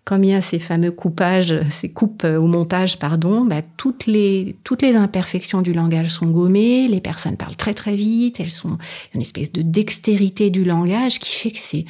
comme 0.04 0.24
il 0.24 0.30
y 0.30 0.34
a 0.34 0.42
ces 0.42 0.60
fameux 0.60 0.92
coupages, 0.92 1.60
ces 1.70 1.90
coupes 1.90 2.24
au 2.24 2.48
montage, 2.48 3.00
pardon, 3.00 3.46
bah, 3.46 3.62
toutes, 3.78 4.06
les, 4.06 4.56
toutes 4.64 4.82
les 4.82 4.96
imperfections 4.96 5.62
du 5.62 5.74
langage 5.74 6.10
sont 6.10 6.28
gommées, 6.28 6.88
les 6.88 7.02
personnes 7.02 7.38
parlent 7.38 7.56
très 7.56 7.74
très 7.74 7.96
vite, 7.96 8.40
elles 8.40 8.52
sont 8.52 8.78
une 9.14 9.22
espèce 9.22 9.52
de 9.52 9.62
dextérité 9.62 10.50
du 10.50 10.64
langage 10.64 11.20
qui 11.20 11.36
fait 11.36 11.52
que 11.52 11.60
c'est 11.60 11.86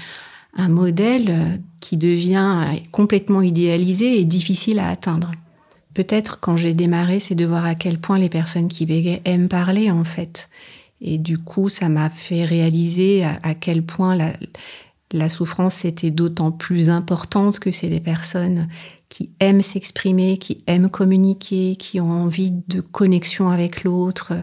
un 0.58 0.70
modèle 0.70 1.26
euh, 1.30 1.58
qui 1.82 1.98
devient 1.98 2.66
complètement 2.92 3.42
idéalisé 3.42 4.20
et 4.20 4.26
difficile 4.26 4.80
à 4.80 4.90
atteindre. 4.90 5.32
Peut-être 5.94 6.40
quand 6.40 6.58
j'ai 6.58 6.74
démarré, 6.74 7.20
c'est 7.20 7.36
de 7.36 7.46
voir 7.46 7.66
à 7.66 7.76
quel 7.76 7.98
point 7.98 8.18
les 8.18 8.30
personnes 8.30 8.68
qui 8.68 8.86
bégayent 8.86 9.22
aiment 9.26 9.48
parler 9.48 9.92
en 9.92 10.04
fait. 10.04 10.50
Et 11.02 11.18
du 11.18 11.38
coup, 11.38 11.70
ça 11.70 11.90
m'a 11.90 12.10
fait 12.10 12.46
réaliser 12.46 13.24
à, 13.24 13.54
quel 13.54 13.84
point 13.84 14.16
la, 14.16 14.34
la 15.12 15.30
souffrance 15.30 15.86
était 15.86 16.12
d'autant 16.12 16.52
plus 16.52 16.90
importante 16.90 17.60
que 17.60 17.72
c'est 17.72 17.90
des 17.90 18.00
personnes 18.00 18.68
qui 19.10 19.30
aiment 19.40 19.62
s'exprimer, 19.62 20.38
qui 20.38 20.58
aiment 20.68 20.90
communiquer, 20.90 21.76
qui 21.76 22.00
ont 22.00 22.12
envie 22.12 22.52
de 22.68 22.82
connexion 22.82 23.50
avec 23.50 23.84
l'autre. 23.84 24.34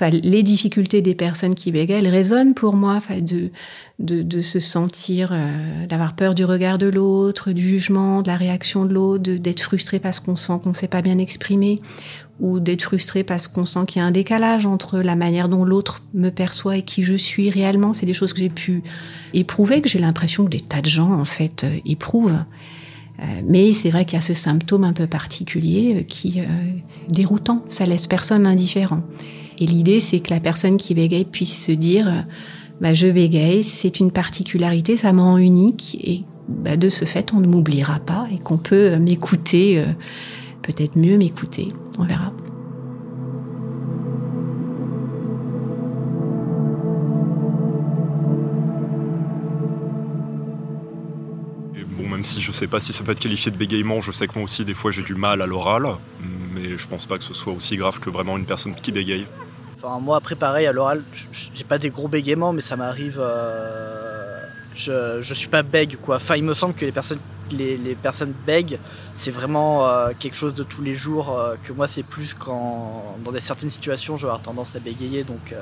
Les 0.00 0.42
difficultés 0.42 1.00
des 1.00 1.14
personnes 1.14 1.54
qui 1.54 1.70
bégayent, 1.70 2.08
résonnent 2.08 2.54
pour 2.54 2.74
moi, 2.74 3.00
de, 3.20 4.40
se 4.40 4.58
sentir, 4.58 5.30
euh, 5.32 5.86
d'avoir 5.86 6.16
peur 6.16 6.34
du 6.34 6.44
regard 6.44 6.78
de 6.78 6.86
l'autre, 6.86 7.52
du 7.52 7.68
jugement, 7.68 8.22
de 8.22 8.28
la 8.28 8.36
réaction 8.36 8.84
de 8.84 8.94
l'autre, 8.94 9.30
d'être 9.30 9.60
frustré 9.60 10.00
parce 10.00 10.18
qu'on 10.18 10.34
sent 10.34 10.54
qu'on 10.62 10.70
ne 10.70 10.74
s'est 10.74 10.88
pas 10.88 11.02
bien 11.02 11.18
exprimé, 11.18 11.80
ou 12.40 12.58
d'être 12.58 12.82
frustré 12.82 13.22
parce 13.22 13.46
qu'on 13.46 13.64
sent 13.64 13.80
qu'il 13.86 14.00
y 14.00 14.02
a 14.02 14.06
un 14.06 14.10
décalage 14.10 14.66
entre 14.66 14.98
la 14.98 15.14
manière 15.14 15.48
dont 15.48 15.64
l'autre 15.64 16.02
me 16.14 16.30
perçoit 16.30 16.78
et 16.78 16.82
qui 16.82 17.04
je 17.04 17.14
suis 17.14 17.50
réellement. 17.50 17.94
C'est 17.94 18.06
des 18.06 18.14
choses 18.14 18.32
que 18.32 18.40
j'ai 18.40 18.48
pu 18.48 18.82
éprouver, 19.34 19.82
que 19.82 19.88
j'ai 19.88 20.00
l'impression 20.00 20.44
que 20.44 20.50
des 20.50 20.60
tas 20.60 20.80
de 20.80 20.90
gens, 20.90 21.12
en 21.12 21.26
fait, 21.26 21.62
euh, 21.62 21.78
éprouvent. 21.84 22.42
Euh, 23.20 23.24
mais 23.46 23.72
c'est 23.72 23.90
vrai 23.90 24.04
qu'il 24.04 24.14
y 24.14 24.18
a 24.18 24.22
ce 24.22 24.34
symptôme 24.34 24.82
un 24.82 24.94
peu 24.94 25.06
particulier 25.06 26.04
qui 26.08 26.40
déroutant. 27.08 27.62
Ça 27.66 27.86
laisse 27.86 28.08
personne 28.08 28.46
indifférent. 28.46 29.02
Et 29.62 29.66
l'idée, 29.66 30.00
c'est 30.00 30.18
que 30.18 30.34
la 30.34 30.40
personne 30.40 30.76
qui 30.76 30.92
bégaye 30.92 31.24
puisse 31.24 31.66
se 31.66 31.70
dire 31.70 32.24
bah, 32.80 32.94
Je 32.94 33.06
bégaye, 33.06 33.62
c'est 33.62 34.00
une 34.00 34.10
particularité, 34.10 34.96
ça 34.96 35.12
me 35.12 35.20
rend 35.20 35.36
unique. 35.36 35.96
Et 36.02 36.24
bah, 36.48 36.76
de 36.76 36.88
ce 36.88 37.04
fait, 37.04 37.32
on 37.32 37.38
ne 37.38 37.46
m'oubliera 37.46 38.00
pas 38.00 38.26
et 38.34 38.38
qu'on 38.38 38.58
peut 38.58 38.96
m'écouter, 38.96 39.84
peut-être 40.62 40.98
mieux 40.98 41.16
m'écouter. 41.16 41.68
On 41.96 42.04
verra. 42.04 42.32
même 52.12 52.24
si 52.24 52.40
je 52.40 52.52
sais 52.52 52.66
pas 52.66 52.78
si 52.78 52.92
ça 52.92 53.02
peut 53.02 53.12
être 53.12 53.20
qualifié 53.20 53.50
de 53.50 53.56
bégaiement, 53.56 54.00
je 54.00 54.12
sais 54.12 54.26
que 54.26 54.34
moi 54.34 54.44
aussi 54.44 54.64
des 54.64 54.74
fois 54.74 54.90
j'ai 54.90 55.02
du 55.02 55.14
mal 55.14 55.40
à 55.40 55.46
l'oral, 55.46 55.86
mais 56.54 56.76
je 56.76 56.86
pense 56.86 57.06
pas 57.06 57.18
que 57.18 57.24
ce 57.24 57.34
soit 57.34 57.52
aussi 57.52 57.76
grave 57.76 58.00
que 58.00 58.10
vraiment 58.10 58.36
une 58.36 58.44
personne 58.44 58.74
qui 58.74 58.92
bégaye. 58.92 59.26
Enfin, 59.82 59.98
moi 59.98 60.16
après 60.16 60.36
pareil 60.36 60.66
à 60.66 60.72
l'oral, 60.72 61.02
j'ai 61.32 61.64
pas 61.64 61.78
des 61.78 61.90
gros 61.90 62.08
bégaiements, 62.08 62.52
mais 62.52 62.60
ça 62.60 62.76
m'arrive. 62.76 63.18
Euh, 63.20 64.38
je, 64.74 65.20
je 65.20 65.34
suis 65.34 65.48
pas 65.48 65.62
bègue 65.62 65.96
quoi. 65.96 66.16
Enfin, 66.16 66.36
il 66.36 66.44
me 66.44 66.54
semble 66.54 66.74
que 66.74 66.84
les 66.84 66.92
personnes 66.92 67.18
les, 67.50 67.76
les 67.76 67.94
personnes 67.94 68.32
bèguent, 68.46 68.78
c'est 69.14 69.30
vraiment 69.30 69.86
euh, 69.86 70.12
quelque 70.18 70.36
chose 70.36 70.54
de 70.54 70.62
tous 70.62 70.82
les 70.82 70.94
jours. 70.94 71.36
Euh, 71.36 71.56
que 71.62 71.72
moi, 71.72 71.88
c'est 71.88 72.02
plus 72.02 72.32
quand 72.32 73.16
dans 73.24 73.32
des 73.32 73.40
certaines 73.40 73.70
situations, 73.70 74.16
je 74.16 74.22
vais 74.22 74.30
avoir 74.30 74.42
tendance 74.42 74.74
à 74.76 74.78
bégayer. 74.78 75.24
Donc, 75.24 75.54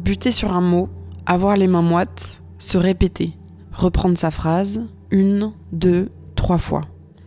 buter 0.00 0.30
sur 0.30 0.52
un 0.52 0.60
mot, 0.60 0.88
avoir 1.24 1.56
les 1.56 1.66
mains 1.66 1.82
moites, 1.82 2.42
se 2.58 2.78
répéter, 2.78 3.32
reprendre 3.72 4.16
sa 4.16 4.30
phrase, 4.30 4.82
une, 5.10 5.52
deux, 5.72 6.10
trois 6.36 6.58
fois. 6.58 6.82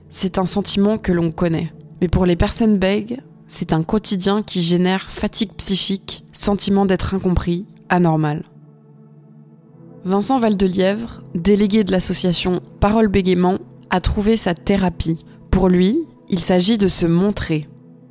C'est 0.10 0.38
un 0.38 0.46
sentiment 0.46 0.98
que 0.98 1.12
l'on 1.12 1.32
connaît. 1.32 1.74
Mais 2.02 2.08
pour 2.08 2.26
les 2.26 2.36
personnes 2.36 2.78
bègues, 2.78 3.22
c'est 3.50 3.74
un 3.74 3.84
quotidien 3.84 4.44
qui 4.44 4.62
génère 4.62 5.10
fatigue 5.10 5.52
psychique, 5.58 6.24
sentiment 6.32 6.86
d'être 6.86 7.16
incompris, 7.16 7.66
anormal. 7.90 8.44
Vincent 10.06 10.40
Valdelièvre, 10.40 11.24
délégué 11.36 11.84
de 11.84 11.92
l'association 11.92 12.62
Parole 12.80 13.08
Bégaiement, 13.08 13.58
a 13.90 14.00
trouvé 14.00 14.38
sa 14.38 14.54
thérapie. 14.54 15.26
Pour 15.52 15.68
lui, 15.68 16.00
il 16.30 16.40
s'agit 16.40 16.78
de 16.78 16.88
se 16.88 17.08
montrer. 17.08 17.68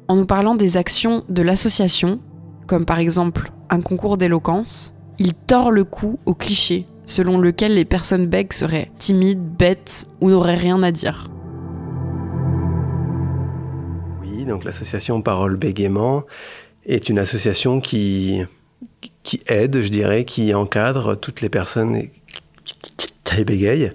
En 0.08 0.16
nous 0.16 0.26
parlant 0.26 0.56
des 0.56 0.76
actions 0.76 1.24
de 1.28 1.42
l'association, 1.42 2.18
comme 2.66 2.84
par 2.84 2.98
exemple 2.98 3.52
un 3.70 3.80
concours 3.80 4.18
d'éloquence, 4.18 4.92
il 5.18 5.34
tord 5.34 5.70
le 5.70 5.84
cou 5.84 6.18
au 6.26 6.34
cliché 6.34 6.84
selon 7.06 7.38
lequel 7.38 7.74
les 7.74 7.86
personnes 7.86 8.26
bègues 8.26 8.52
seraient 8.52 8.90
timides, 8.98 9.40
bêtes 9.40 10.06
ou 10.20 10.28
n'auraient 10.28 10.56
rien 10.56 10.82
à 10.82 10.90
dire. 10.90 11.30
Donc 14.48 14.64
l'association 14.64 15.22
Parole 15.22 15.56
Bégaiement 15.56 16.24
est 16.86 17.08
une 17.08 17.18
association 17.18 17.80
qui, 17.80 18.42
qui 19.22 19.40
aide, 19.46 19.80
je 19.80 19.88
dirais, 19.88 20.24
qui 20.24 20.54
encadre 20.54 21.16
toutes 21.16 21.40
les 21.40 21.48
personnes 21.48 22.08
qui 23.24 23.44
bégayent 23.44 23.92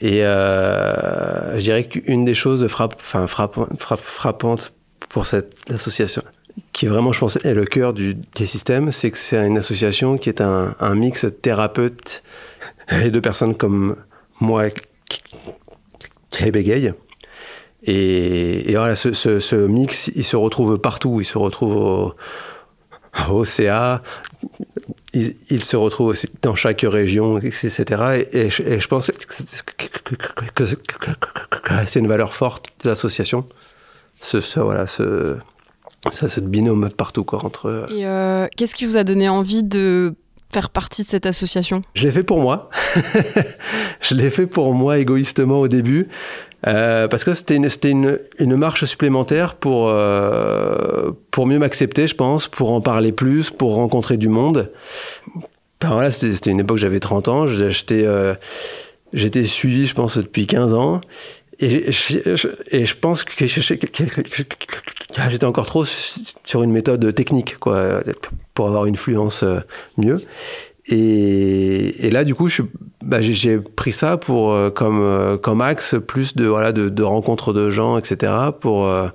Et 0.00 0.24
euh, 0.24 1.58
je 1.58 1.62
dirais 1.62 1.84
qu'une 1.84 2.24
des 2.24 2.34
choses 2.34 2.66
frapp, 2.66 2.94
enfin, 2.98 3.26
frapp, 3.26 3.54
frapp, 3.78 4.00
frappantes 4.00 4.72
pour 5.08 5.26
cette 5.26 5.70
association, 5.70 6.22
qui 6.72 6.86
vraiment, 6.86 7.12
je 7.12 7.20
pense, 7.20 7.36
est 7.44 7.54
le 7.54 7.64
cœur 7.64 7.92
du, 7.92 8.14
du 8.14 8.46
système, 8.46 8.92
c'est 8.92 9.10
que 9.10 9.18
c'est 9.18 9.46
une 9.46 9.58
association 9.58 10.16
qui 10.16 10.28
est 10.28 10.40
un, 10.40 10.74
un 10.80 10.94
mix 10.94 11.26
thérapeute 11.42 12.22
et 13.02 13.10
de 13.10 13.20
personnes 13.20 13.54
comme 13.54 13.96
moi 14.40 14.70
qui, 14.70 15.20
qui 16.30 16.50
bégaye. 16.50 16.94
Et, 17.84 18.70
et, 18.70 18.76
voilà, 18.76 18.94
ce, 18.96 19.12
ce, 19.12 19.38
ce, 19.40 19.56
mix, 19.56 20.10
il 20.14 20.24
se 20.24 20.36
retrouve 20.36 20.78
partout. 20.78 21.20
Il 21.20 21.24
se 21.24 21.38
retrouve 21.38 21.76
au, 21.76 22.14
au 23.30 23.44
CA, 23.44 24.02
il, 25.12 25.34
il, 25.50 25.64
se 25.64 25.76
retrouve 25.76 26.08
aussi 26.08 26.28
dans 26.42 26.54
chaque 26.54 26.82
région, 26.82 27.38
etc. 27.38 28.26
Et, 28.32 28.38
et, 28.38 28.46
et 28.46 28.80
je 28.80 28.88
pense 28.88 29.10
que, 29.10 30.64
c'est 31.86 31.98
une 31.98 32.08
valeur 32.08 32.34
forte 32.34 32.68
de 32.84 32.88
l'association. 32.88 33.46
Ce, 34.20 34.40
ce, 34.40 34.60
voilà, 34.60 34.86
ce, 34.86 35.36
ça, 36.10 36.28
ce 36.28 36.40
binôme 36.40 36.90
partout 36.90 37.24
quoi, 37.24 37.44
entre. 37.44 37.86
Et 37.90 38.06
euh, 38.06 38.46
qu'est-ce 38.56 38.74
qui 38.74 38.86
vous 38.86 38.96
a 38.96 39.04
donné 39.04 39.28
envie 39.28 39.62
de 39.62 40.14
faire 40.52 40.70
partie 40.70 41.02
de 41.02 41.08
cette 41.08 41.26
association 41.26 41.82
Je 41.94 42.04
l'ai 42.04 42.12
fait 42.12 42.22
pour 42.22 42.40
moi. 42.40 42.70
je 44.00 44.14
l'ai 44.14 44.30
fait 44.30 44.46
pour 44.46 44.74
moi 44.74 44.98
égoïstement 44.98 45.60
au 45.60 45.68
début. 45.68 46.08
Euh, 46.66 47.08
parce 47.08 47.24
que 47.24 47.34
c'était 47.34 47.56
une, 47.56 47.68
une, 47.84 48.18
une, 48.38 48.56
marche 48.56 48.84
supplémentaire 48.84 49.56
pour, 49.56 49.88
euh, 49.88 51.10
pour 51.30 51.46
mieux 51.46 51.58
m'accepter, 51.58 52.06
je 52.06 52.14
pense, 52.14 52.46
pour 52.46 52.72
en 52.72 52.80
parler 52.80 53.10
plus, 53.10 53.50
pour 53.50 53.74
rencontrer 53.74 54.16
du 54.16 54.28
monde. 54.28 54.70
Ben 55.80 55.90
voilà, 55.90 56.12
c'était 56.12 56.50
une 56.50 56.60
époque, 56.60 56.78
j'avais 56.78 57.00
30 57.00 57.28
ans, 57.28 57.46
j'étais 57.48 58.04
euh, 58.06 58.34
j'étais 59.12 59.44
suivi, 59.44 59.86
je 59.86 59.94
pense, 59.94 60.16
depuis 60.18 60.46
15 60.46 60.74
ans. 60.74 61.00
Et 61.58 61.92
je, 61.92 62.48
et 62.70 62.84
je 62.84 62.96
pense 62.96 63.24
que 63.24 63.46
j'étais 63.46 65.44
encore 65.44 65.66
trop 65.66 65.84
sur 65.84 66.62
une 66.62 66.72
méthode 66.72 67.14
technique, 67.14 67.58
quoi, 67.58 68.02
pour 68.54 68.68
avoir 68.68 68.86
une 68.86 68.96
fluence 68.96 69.44
mieux. 69.96 70.20
Et, 70.88 72.10
là, 72.10 72.24
du 72.24 72.34
coup, 72.34 72.48
j'ai 72.48 72.64
bah, 73.02 73.18
pris 73.76 73.92
ça 73.92 74.16
pour 74.16 74.52
euh, 74.52 74.70
comme 74.70 75.00
euh, 75.00 75.36
comme 75.38 75.60
axe 75.60 75.94
plus 76.06 76.34
de 76.34 76.46
voilà 76.46 76.72
de, 76.72 77.02
rencontres 77.02 77.52
de 77.52 77.70
gens, 77.70 77.98
etc. 77.98 78.32
Pour 78.60 78.86
euh, 78.86 79.08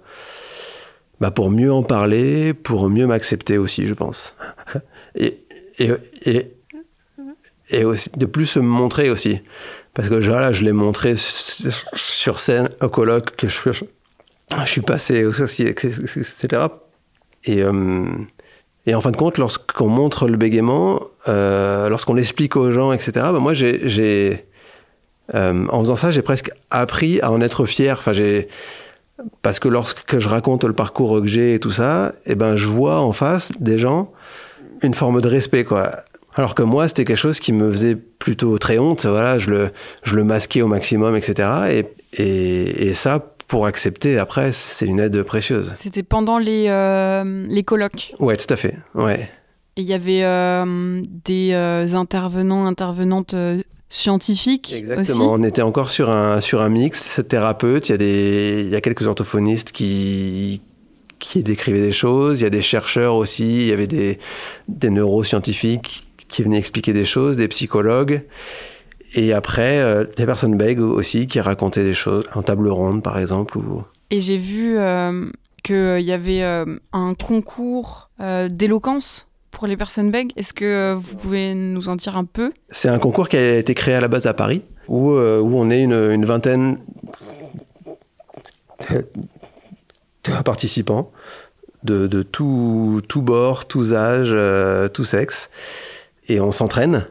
bah, 1.20 1.32
pour 1.32 1.52
mieux 1.52 1.72
en 1.72 1.84
parler, 1.84 2.54
pour 2.54 2.90
mieux 2.90 3.08
m'accepter 3.08 3.58
aussi, 3.58 3.88
je 3.88 3.94
pense. 3.94 4.36
Et, 5.20 5.44
et, 5.80 6.48
et, 7.72 7.84
aussi 7.84 8.10
de 8.16 8.26
plus 8.28 8.46
se 8.46 8.60
montrer 8.60 9.10
aussi, 9.10 9.42
parce 9.96 10.10
que 10.10 10.16
voilà, 10.16 10.52
je 10.52 10.64
l'ai 10.64 10.74
montré 10.74 11.16
sur 11.16 12.40
scène 12.40 12.70
au 12.82 12.90
colloque 12.90 13.36
que 13.36 13.48
je, 13.48 13.72
suis 14.66 14.82
passé 14.82 15.24
etc. 15.24 16.66
Et 17.46 17.64
et 18.88 18.96
en 18.96 19.02
fin 19.02 19.12
de 19.12 19.18
compte, 19.18 19.38
lorsqu'on 19.38 19.90
montre 19.90 20.30
le 20.30 20.38
bégaiement, 20.38 21.02
euh, 21.28 21.90
lorsqu'on 21.90 22.14
l'explique 22.14 22.56
aux 22.56 22.72
gens, 22.72 22.94
etc., 22.94 23.12
ben 23.16 23.40
moi, 23.40 23.54
j'ai, 23.54 24.46
euh, 25.36 25.68
en 25.70 25.80
faisant 25.82 25.98
ça, 25.98 26.10
j'ai 26.10 26.22
presque 26.22 26.52
appris 26.72 27.20
à 27.20 27.34
en 27.34 27.42
être 27.42 27.66
fier. 27.66 27.98
Enfin, 28.00 28.14
j'ai, 28.14 28.48
parce 29.42 29.60
que 29.60 29.68
lorsque 29.68 30.18
je 30.18 30.30
raconte 30.30 30.64
le 30.64 30.72
parcours 30.72 31.20
que 31.20 31.28
j'ai 31.28 31.56
et 31.56 31.60
tout 31.60 31.72
ça, 31.72 32.14
eh 32.26 32.36
ben, 32.36 32.56
je 32.56 32.68
vois 32.68 33.02
en 33.02 33.12
face 33.12 33.52
des 33.60 33.78
gens 33.78 34.14
une 34.82 34.94
forme 34.94 35.20
de 35.20 35.28
respect, 35.28 35.66
quoi. 35.66 35.92
Alors 36.36 36.56
que 36.56 36.64
moi, 36.64 36.88
c'était 36.88 37.04
quelque 37.04 37.18
chose 37.18 37.42
qui 37.42 37.52
me 37.52 37.70
faisait 37.70 37.96
plutôt 37.96 38.58
très 38.58 38.78
honte. 38.78 39.06
Voilà, 39.06 39.38
je 39.38 39.50
le, 39.50 39.72
je 40.04 40.16
le 40.16 40.24
masquais 40.24 40.62
au 40.62 40.68
maximum, 40.68 41.14
etc. 41.18 41.50
Et, 41.72 42.24
et, 42.24 42.88
et 42.88 42.94
ça, 42.94 43.36
pour 43.48 43.66
accepter, 43.66 44.18
après, 44.18 44.52
c'est 44.52 44.86
une 44.86 45.00
aide 45.00 45.24
précieuse. 45.24 45.72
C'était 45.76 46.04
pendant 46.04 46.38
les, 46.38 46.66
euh, 46.68 47.46
les 47.48 47.64
colloques 47.64 48.14
Ouais, 48.20 48.36
tout 48.36 48.54
à 48.54 48.58
fait. 48.58 48.76
Ouais. 48.94 49.30
Et 49.78 49.82
il 49.82 49.88
y 49.88 49.94
avait 49.94 50.24
euh, 50.24 51.02
des 51.24 51.52
euh, 51.54 51.88
intervenants, 51.94 52.66
intervenantes 52.66 53.36
scientifiques 53.90 54.74
Exactement. 54.74 55.34
Aussi. 55.34 55.42
On 55.42 55.44
était 55.44 55.62
encore 55.62 55.92
sur 55.92 56.10
un, 56.10 56.42
sur 56.42 56.62
un 56.62 56.70
mix 56.70 57.22
thérapeute. 57.28 57.88
Il 57.88 57.92
y, 57.94 57.96
a 57.96 57.98
des, 57.98 58.64
il 58.66 58.70
y 58.70 58.76
a 58.76 58.82
quelques 58.82 59.08
orthophonistes 59.08 59.72
qui, 59.72 60.62
qui 61.20 61.44
décrivaient 61.44 61.80
des 61.80 61.94
choses. 61.94 62.42
Il 62.42 62.44
y 62.44 62.48
a 62.48 62.50
des 62.50 62.62
chercheurs 62.62 63.16
aussi. 63.16 63.62
Il 63.62 63.68
y 63.68 63.72
avait 63.72 63.88
des, 63.88 64.20
des 64.68 64.90
neuroscientifiques 64.90 66.06
qui 66.28 66.44
venaient 66.44 66.58
expliquer 66.58 66.92
des 66.92 67.06
choses, 67.06 67.38
des 67.38 67.48
psychologues. 67.48 68.24
Et 69.16 69.34
après, 69.34 69.80
euh, 69.80 70.06
des 70.16 70.26
personnes 70.26 70.58
bègues 70.58 70.82
aussi 70.82 71.28
qui 71.28 71.40
racontaient 71.40 71.84
des 71.84 71.94
choses, 71.94 72.26
en 72.36 72.42
table 72.42 72.68
ronde 72.68 73.02
par 73.02 73.18
exemple. 73.18 73.58
Ou... 73.58 73.84
Et 74.12 74.22
j'ai 74.22 74.38
vu 74.38 74.78
euh, 74.78 75.30
qu'il 75.64 76.02
y 76.02 76.12
avait 76.12 76.44
euh, 76.44 76.66
un 76.94 77.14
concours 77.14 78.10
euh, 78.20 78.50
d'éloquence 78.50 79.28
pour 79.52 79.66
les 79.66 79.78
personnes 79.78 80.12
bègues. 80.12 80.32
Est-ce 80.36 80.54
que 80.54 80.94
vous 80.94 81.16
pouvez 81.16 81.54
nous 81.56 81.90
en 81.90 81.96
dire 81.96 82.18
un 82.18 82.26
peu? 82.26 82.52
C'est 82.70 82.90
un 82.90 83.00
concours 83.00 83.30
qui 83.30 83.38
a 83.38 83.56
été 83.58 83.74
créé 83.74 83.96
à 83.96 84.02
la 84.02 84.08
base 84.08 84.28
à 84.28 84.34
Paris, 84.34 84.62
où, 84.88 85.12
euh, 85.12 85.40
où 85.40 85.58
on 85.58 85.70
est 85.70 85.82
une, 85.82 85.94
une 86.12 86.26
vingtaine 86.26 86.80
de 88.92 90.42
participants 90.44 91.12
de, 91.84 92.08
de 92.08 92.24
tout, 92.24 93.02
tout 93.08 93.22
bord, 93.22 93.66
tous 93.66 93.94
âges, 93.94 94.30
euh, 94.32 94.90
tout 94.90 95.06
sexe. 95.06 95.50
Et 96.28 96.40
on 96.42 96.52
s'entraîne 96.52 97.08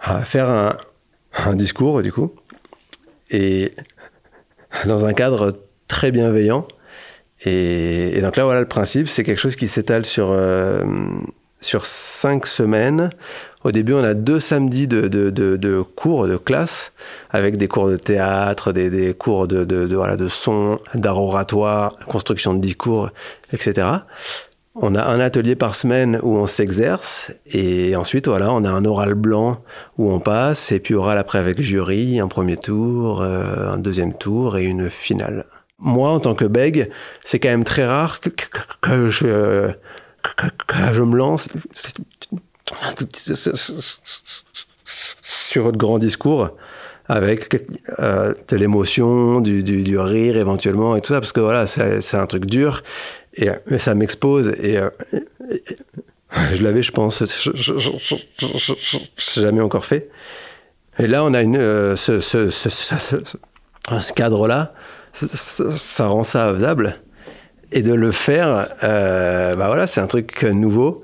à 0.00 0.20
faire 0.22 0.48
un, 0.48 0.76
un, 1.46 1.56
discours, 1.56 2.02
du 2.02 2.12
coup, 2.12 2.34
et 3.30 3.72
dans 4.86 5.06
un 5.06 5.12
cadre 5.12 5.52
très 5.86 6.10
bienveillant. 6.10 6.66
Et, 7.44 8.20
donc 8.20 8.36
là, 8.36 8.44
voilà, 8.44 8.60
le 8.60 8.68
principe, 8.68 9.08
c'est 9.08 9.24
quelque 9.24 9.40
chose 9.40 9.56
qui 9.56 9.68
s'étale 9.68 10.04
sur, 10.04 10.30
euh, 10.32 10.84
sur 11.60 11.86
cinq 11.86 12.46
semaines. 12.46 13.10
Au 13.64 13.72
début, 13.72 13.92
on 13.92 14.04
a 14.04 14.14
deux 14.14 14.40
samedis 14.40 14.88
de, 14.88 15.08
de, 15.08 15.30
de, 15.30 15.56
de, 15.56 15.82
cours, 15.82 16.26
de 16.26 16.36
classe, 16.36 16.92
avec 17.30 17.56
des 17.56 17.68
cours 17.68 17.88
de 17.88 17.96
théâtre, 17.96 18.72
des, 18.72 18.90
des 18.90 19.14
cours 19.14 19.48
de, 19.48 19.64
de, 19.64 19.94
voilà, 19.94 20.16
de 20.16 20.28
son, 20.28 20.78
d'art 20.94 21.20
oratoire, 21.20 21.94
construction 22.06 22.54
de 22.54 22.60
discours, 22.60 23.10
etc. 23.52 23.88
On 24.80 24.94
a 24.94 25.02
un 25.02 25.18
atelier 25.18 25.56
par 25.56 25.74
semaine 25.74 26.20
où 26.22 26.36
on 26.36 26.46
s'exerce 26.46 27.32
et 27.46 27.96
ensuite 27.96 28.28
voilà, 28.28 28.52
on 28.52 28.64
a 28.64 28.70
un 28.70 28.84
oral 28.84 29.14
blanc 29.14 29.60
où 29.96 30.12
on 30.12 30.20
passe 30.20 30.70
et 30.70 30.78
puis 30.78 30.94
oral 30.94 31.18
après 31.18 31.40
avec 31.40 31.60
jury, 31.60 32.20
un 32.20 32.28
premier 32.28 32.56
tour, 32.56 33.20
euh, 33.20 33.72
un 33.72 33.78
deuxième 33.78 34.14
tour 34.14 34.56
et 34.56 34.64
une 34.64 34.88
finale. 34.88 35.46
Moi, 35.80 36.08
en 36.10 36.20
tant 36.20 36.36
que 36.36 36.44
bègue, 36.44 36.90
c'est 37.24 37.40
quand 37.40 37.48
même 37.48 37.64
très 37.64 37.86
rare 37.86 38.20
que, 38.20 38.28
que, 38.28 38.46
que 38.80 39.10
je, 39.10 39.72
que, 40.22 40.46
que, 40.66 40.76
je 40.92 41.02
me 41.02 41.16
lance 41.16 41.48
sur 45.22 45.72
de 45.72 45.76
grands 45.76 45.98
discours 45.98 46.50
avec 47.08 47.66
euh, 47.98 48.34
de 48.48 48.56
l'émotion, 48.56 49.40
du, 49.40 49.64
du, 49.64 49.82
du, 49.82 49.98
rire 49.98 50.36
éventuellement 50.36 50.94
et 50.94 51.00
tout 51.00 51.08
ça, 51.08 51.20
parce 51.20 51.32
que 51.32 51.40
voilà, 51.40 51.66
c'est 51.66 52.16
un 52.16 52.26
truc 52.26 52.44
dur 52.44 52.82
et, 53.38 53.78
ça 53.78 53.94
m'expose 53.94 54.48
et, 54.60 54.74
et, 55.50 55.60
je 56.52 56.62
l'avais, 56.62 56.82
je 56.82 56.92
pense, 56.92 57.24
je, 57.24 57.50
je, 57.54 57.78
je, 57.78 58.72
je, 58.76 59.40
jamais 59.40 59.62
encore 59.62 59.86
fait. 59.86 60.10
Et 60.98 61.06
là, 61.06 61.24
on 61.24 61.32
a 61.32 61.42
une, 61.42 61.56
euh, 61.56 61.96
ce, 61.96 62.20
ce, 62.20 62.50
ce, 62.50 64.12
cadre-là, 64.12 64.74
ça 65.12 66.08
rend 66.08 66.24
ça 66.24 66.52
faisable. 66.52 67.00
Et 67.70 67.82
de 67.82 67.92
le 67.92 68.12
faire, 68.12 68.68
euh, 68.82 69.54
bah 69.54 69.66
voilà, 69.68 69.86
c'est 69.86 70.00
un 70.00 70.06
truc 70.06 70.42
nouveau. 70.42 71.02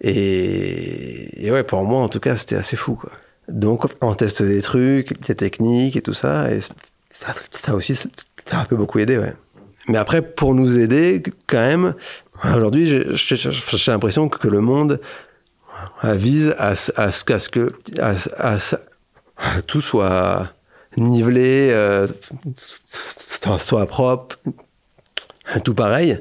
Et, 0.00 1.48
ouais, 1.50 1.64
pour 1.64 1.82
moi, 1.84 2.02
en 2.02 2.08
tout 2.08 2.20
cas, 2.20 2.36
c'était 2.36 2.56
assez 2.56 2.76
fou, 2.76 2.94
quoi. 2.94 3.10
Donc, 3.48 3.84
on 4.00 4.14
teste 4.14 4.42
des 4.42 4.62
trucs, 4.62 5.20
des 5.26 5.34
techniques 5.34 5.96
et 5.96 6.02
tout 6.02 6.14
ça. 6.14 6.50
Et 6.52 6.60
ça, 7.08 7.34
ça 7.50 7.74
aussi, 7.74 7.94
ça 7.94 8.08
a 8.52 8.60
un 8.60 8.64
peu 8.64 8.76
beaucoup 8.76 8.98
aidé, 8.98 9.18
ouais. 9.18 9.34
Mais 9.88 9.98
après, 9.98 10.22
pour 10.22 10.54
nous 10.54 10.78
aider, 10.78 11.22
quand 11.46 11.58
même, 11.58 11.94
aujourd'hui, 12.54 12.86
j'ai 13.14 13.90
l'impression 13.90 14.28
que 14.28 14.48
le 14.48 14.60
monde 14.60 15.00
vise 16.04 16.54
à, 16.58 16.74
ce 16.74 17.48
que 17.48 17.72
tout 19.66 19.80
soit 19.80 20.52
nivelé, 20.96 21.70
euh, 21.72 22.06
soit 23.58 23.86
propre, 23.86 24.36
tout 25.64 25.74
pareil, 25.74 26.18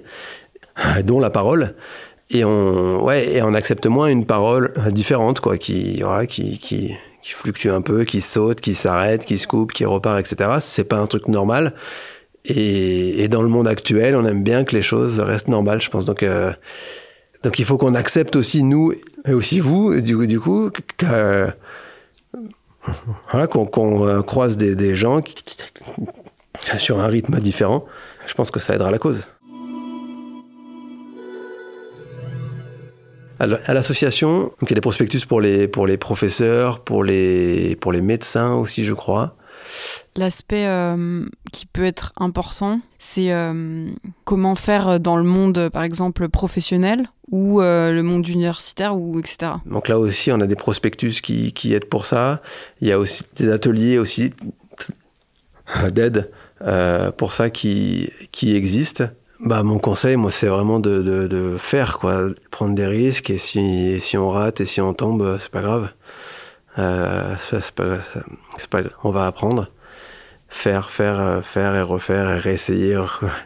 dont 1.04 1.20
la 1.20 1.30
parole. 1.30 1.76
Et 2.30 2.46
on, 2.46 3.04
ouais, 3.04 3.34
et 3.34 3.42
on 3.42 3.54
accepte 3.54 3.86
moins 3.88 4.08
une 4.08 4.26
parole 4.26 4.74
différente, 4.88 5.42
quoi, 5.42 5.58
qui, 5.58 6.02
voilà, 6.02 6.26
qui, 6.26 6.60
qui, 6.60 6.96
qui 7.22 7.34
fluctue 7.34 7.70
un 7.70 7.82
peu, 7.82 8.06
qui 8.06 8.22
saute, 8.22 8.62
qui 8.62 8.74
s'arrête, 8.74 9.26
qui 9.26 9.38
se 9.38 9.48
coupe, 9.48 9.74
qui 9.74 9.86
repart, 9.86 10.20
etc. 10.20 10.50
C'est 10.62 10.86
pas 10.86 10.98
un 10.98 11.08
truc 11.08 11.28
normal. 11.28 11.74
Et, 12.46 13.28
dans 13.28 13.44
le 13.44 13.50
monde 13.50 13.68
actuel, 13.68 14.16
on 14.16 14.26
aime 14.26 14.44
bien 14.44 14.64
que 14.64 14.76
les 14.76 14.82
choses 14.82 15.20
restent 15.20 15.48
normales, 15.48 15.82
je 15.82 15.90
pense. 15.90 16.06
Donc, 16.06 16.24
euh, 16.24 16.52
donc 17.44 17.60
il 17.60 17.66
faut 17.66 17.78
qu'on 17.78 17.96
accepte 17.96 18.36
aussi 18.36 18.64
nous 18.64 18.94
et 19.26 19.34
aussi 19.34 19.60
vous, 19.60 20.00
du 20.02 20.40
coup, 20.40 20.72
que 20.98 21.48
voilà, 23.32 23.48
qu'on 23.72 24.08
euh, 24.08 24.22
croise 24.22 24.58
des, 24.58 24.96
gens 24.96 25.22
sur 26.78 27.00
un 27.00 27.08
rythme 27.08 27.40
différent, 27.40 27.86
je 28.28 28.34
pense 28.34 28.52
que 28.52 28.60
ça 28.60 28.76
aidera 28.76 28.92
la 28.92 28.98
cause. 28.98 29.28
À 33.40 33.74
l'association, 33.74 34.52
il 34.62 34.70
y 34.70 34.74
a 34.74 34.76
des 34.76 34.82
prospectus 34.82 35.26
pour 35.26 35.42
les, 35.42 35.68
pour 35.68 35.88
les 35.88 35.98
professeurs, 35.98 36.80
pour 36.84 37.04
les, 37.04 37.76
pour 37.78 37.92
les 37.92 38.02
médecins 38.02 38.54
aussi, 38.54 38.86
je 38.86 38.94
crois. 38.94 39.36
L'aspect 40.18 40.66
euh, 40.68 41.26
qui 41.54 41.66
peut 41.66 41.86
être 41.86 42.12
important, 42.18 42.82
c'est 43.00 43.32
euh, 43.32 43.88
comment 44.26 44.56
faire 44.56 45.00
dans 45.00 45.16
le 45.16 45.24
monde, 45.24 45.70
par 45.72 45.84
exemple, 45.84 46.28
professionnel 46.30 47.08
ou 47.32 47.62
euh, 47.62 47.94
le 47.94 48.04
monde 48.04 48.28
universitaire, 48.28 48.98
ou 48.98 49.20
etc. 49.20 49.54
Donc 49.66 49.88
là 49.88 49.98
aussi, 49.98 50.32
on 50.32 50.42
a 50.42 50.48
des 50.48 50.56
prospectus 50.56 51.22
qui, 51.22 51.54
qui 51.54 51.74
aident 51.74 51.86
pour 51.86 52.06
ça. 52.06 52.42
Il 52.82 52.90
y 52.90 52.92
a 52.92 53.00
aussi 53.00 53.24
des 53.38 53.50
ateliers 53.50 54.00
aussi 54.00 54.34
d'aide 55.92 56.30
pour 57.18 57.34
ça 57.34 57.50
qui, 57.50 58.12
qui 58.32 58.56
existent. 58.56 59.06
Bah, 59.40 59.64
mon 59.64 59.80
conseil, 59.80 60.18
moi, 60.18 60.30
c'est 60.30 60.48
vraiment 60.48 60.80
de, 60.80 61.02
de, 61.02 61.58
faire, 61.58 61.98
quoi. 61.98 62.28
Prendre 62.52 62.76
des 62.76 62.86
risques, 62.86 63.32
et 63.32 63.40
si, 63.40 64.00
si 64.00 64.16
on 64.18 64.30
rate 64.30 64.62
et 64.62 64.66
si 64.68 64.82
on 64.82 64.94
tombe, 64.94 65.38
c'est 65.40 65.50
pas 65.50 65.62
grave. 65.62 65.90
Euh, 66.80 67.36
on 69.04 69.12
va 69.12 69.28
apprendre. 69.28 69.72
Faire, 70.48 70.90
faire, 70.90 71.20
euh, 71.20 71.42
faire 71.42 71.76
et 71.76 71.82
refaire 71.82 72.30
et 72.30 72.38
réessayer. 72.38 73.00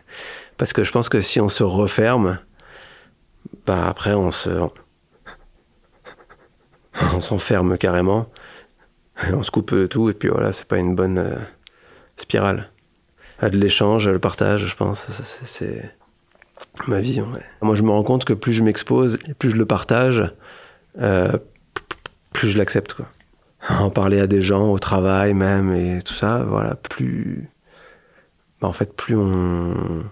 Parce 0.58 0.74
que 0.74 0.84
je 0.84 0.92
pense 0.92 1.10
que 1.10 1.22
si 1.22 1.40
on 1.40 1.50
se 1.50 1.64
referme, 1.64 2.40
bah 3.66 3.88
après, 3.88 4.14
on 4.14 4.32
se. 4.32 4.50
On 7.14 7.20
s'enferme 7.20 7.78
carrément. 7.78 8.30
On 9.34 9.44
se 9.44 9.52
coupe 9.52 9.74
de 9.74 9.86
tout, 9.86 10.10
et 10.10 10.14
puis 10.14 10.30
voilà, 10.30 10.54
c'est 10.54 10.68
pas 10.68 10.78
une 10.78 10.96
bonne 10.96 11.18
euh, 11.18 11.36
spirale 12.18 12.70
de 13.42 13.58
l'échange, 13.58 14.08
le 14.08 14.20
partage, 14.20 14.66
je 14.66 14.76
pense. 14.76 15.08
C'est 15.46 15.94
ma 16.88 17.02
vision. 17.02 17.28
Moi, 17.62 17.76
je 17.76 17.84
me 17.84 17.92
rends 17.92 18.04
compte 18.04 18.24
que 18.24 18.34
plus 18.34 18.54
je 18.54 18.64
m'expose 18.64 19.20
plus 19.38 19.52
je 19.52 19.58
le 19.58 19.66
partage, 19.66 20.24
plus 22.34 22.50
je 22.50 22.58
l'accepte. 22.58 22.96
En 23.70 23.90
parler 23.90 24.20
à 24.20 24.28
des 24.28 24.42
gens, 24.42 24.70
au 24.70 24.80
travail 24.80 25.34
même, 25.34 25.74
et 25.74 26.02
tout 26.04 26.14
ça, 26.14 26.44
voilà, 26.48 26.76
plus. 26.76 27.50
Bah, 28.62 28.68
en 28.68 28.74
fait, 28.74 28.96
plus 28.96 29.16
on. 29.16 30.04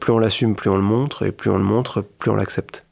Plus 0.00 0.12
on 0.12 0.18
l'assume, 0.18 0.54
plus 0.54 0.70
on 0.70 0.76
le 0.76 0.82
montre, 0.82 1.24
et 1.24 1.32
plus 1.32 1.50
on 1.50 1.56
le 1.56 1.64
montre, 1.64 2.02
plus 2.02 2.30
on 2.30 2.34
l'accepte. 2.34 2.86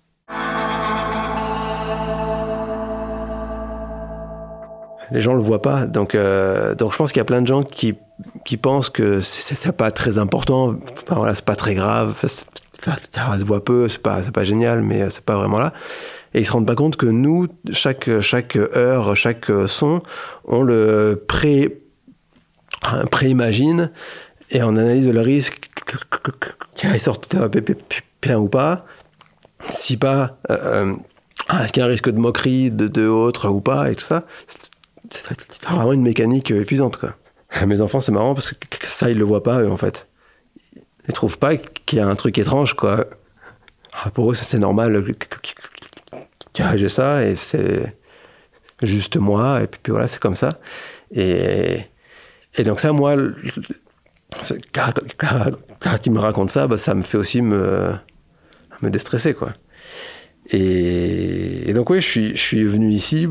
Les 5.13 5.21
gens 5.21 5.35
le 5.35 5.41
voient 5.41 5.63
pas, 5.63 5.87
donc, 5.87 6.15
euh, 6.15 6.75
donc 6.75 6.93
je 6.93 6.97
pense 6.97 7.13
qu'il 7.13 7.21
y 7.21 7.23
a 7.23 7.25
plein 7.25 7.43
de 7.43 7.47
gens 7.47 7.63
qui 7.63 7.97
qui 8.47 8.57
pensent 8.57 8.89
que 8.89 9.21
c'est 9.21 9.73
pas 9.73 9.91
très 9.91 10.19
important, 10.19 10.77
enfin 11.03 11.17
voilà, 11.17 11.35
c'est 11.35 11.45
pas 11.45 11.57
très 11.57 11.75
grave, 11.75 12.15
ça, 12.23 13.39
se 13.39 13.45
voit 13.45 13.65
peu, 13.65 13.89
c'est 13.89 14.01
pas, 14.01 14.23
pas 14.23 14.45
génial, 14.45 14.83
mais 14.83 15.11
c'est 15.11 15.25
pas 15.25 15.37
vraiment 15.37 15.59
là. 15.59 15.73
Et 16.33 16.41
ils 16.41 16.47
se 16.47 16.53
rendent 16.53 16.67
pas 16.67 16.77
compte 16.77 16.97
que 16.97 17.07
nous, 17.07 17.49
chaque, 17.73 18.21
chaque 18.21 18.57
heure, 18.57 19.17
chaque 19.17 19.51
son, 19.67 20.03
on 20.45 20.63
le 20.63 21.23
pré, 21.27 21.83
pré-imagine 23.11 23.91
et 24.51 24.63
on 24.63 24.77
analyse 24.77 25.11
le 25.11 25.21
risque 25.21 25.69
qu'il 26.75 27.01
sorte 27.01 27.35
bien 28.23 28.39
ou 28.39 28.49
pas. 28.49 28.85
Si 29.71 29.97
pas, 29.97 30.39
euh, 30.51 30.95
euh 31.53 31.67
qu'il 31.73 31.81
y 31.81 31.83
a 31.83 31.87
un 31.87 31.89
risque 31.89 32.11
de 32.11 32.19
moquerie 32.19 32.71
de, 32.71 32.87
de 32.87 33.09
autres 33.09 33.49
ou 33.49 33.61
pas 33.61 33.91
et 33.91 33.95
tout 33.95 34.05
ça, 34.05 34.25
c'est 35.11 35.65
vraiment 35.65 35.93
une 35.93 36.03
mécanique 36.03 36.51
épuisante. 36.51 36.99
Mes 37.67 37.81
enfants, 37.81 38.01
c'est 38.01 38.13
marrant 38.13 38.35
parce 38.35 38.53
que 38.53 38.87
ça, 38.87 39.11
ils 39.11 39.19
le 39.19 39.25
voient 39.25 39.43
pas, 39.43 39.63
eux, 39.63 39.71
en 39.71 39.77
fait. 39.77 40.09
Ils 41.09 41.15
trouvent 41.15 41.39
pas 41.39 41.57
qu'il 41.57 41.99
y 41.99 42.01
a 42.01 42.09
un 42.09 42.17
truc 42.17 42.39
étrange, 42.39 42.75
quoi. 42.75 43.07
Ah, 43.93 44.11
pour 44.11 44.31
eux, 44.31 44.35
c'est 44.35 44.59
normal 44.59 45.05
j'ai 46.75 46.89
ça 46.89 47.25
et 47.25 47.35
c'est 47.35 47.97
juste 48.83 49.17
moi, 49.17 49.63
et 49.63 49.67
puis, 49.67 49.91
voilà, 49.91 50.09
c'est 50.09 50.21
comme 50.21 50.37
ça. 50.37 50.51
Et, 51.15 51.81
et 52.57 52.63
donc, 52.63 52.81
ça, 52.81 52.93
moi, 52.93 53.17
quand, 54.73 56.07
ils 56.07 56.13
me 56.13 56.19
racontent 56.19 56.53
ça, 56.53 56.67
bah, 56.67 56.77
ça 56.77 56.95
me 56.95 57.03
fait 57.03 57.19
aussi 57.19 57.43
me, 57.43 57.95
me 58.83 58.91
déstresser, 58.91 59.35
quoi. 59.35 59.53
Et, 60.51 61.73
donc, 61.75 61.91
oui, 61.91 62.01
je 62.01 62.07
suis, 62.07 62.37
je 62.37 62.43
suis 62.43 62.65
venu 62.65 62.91
ici 62.91 63.29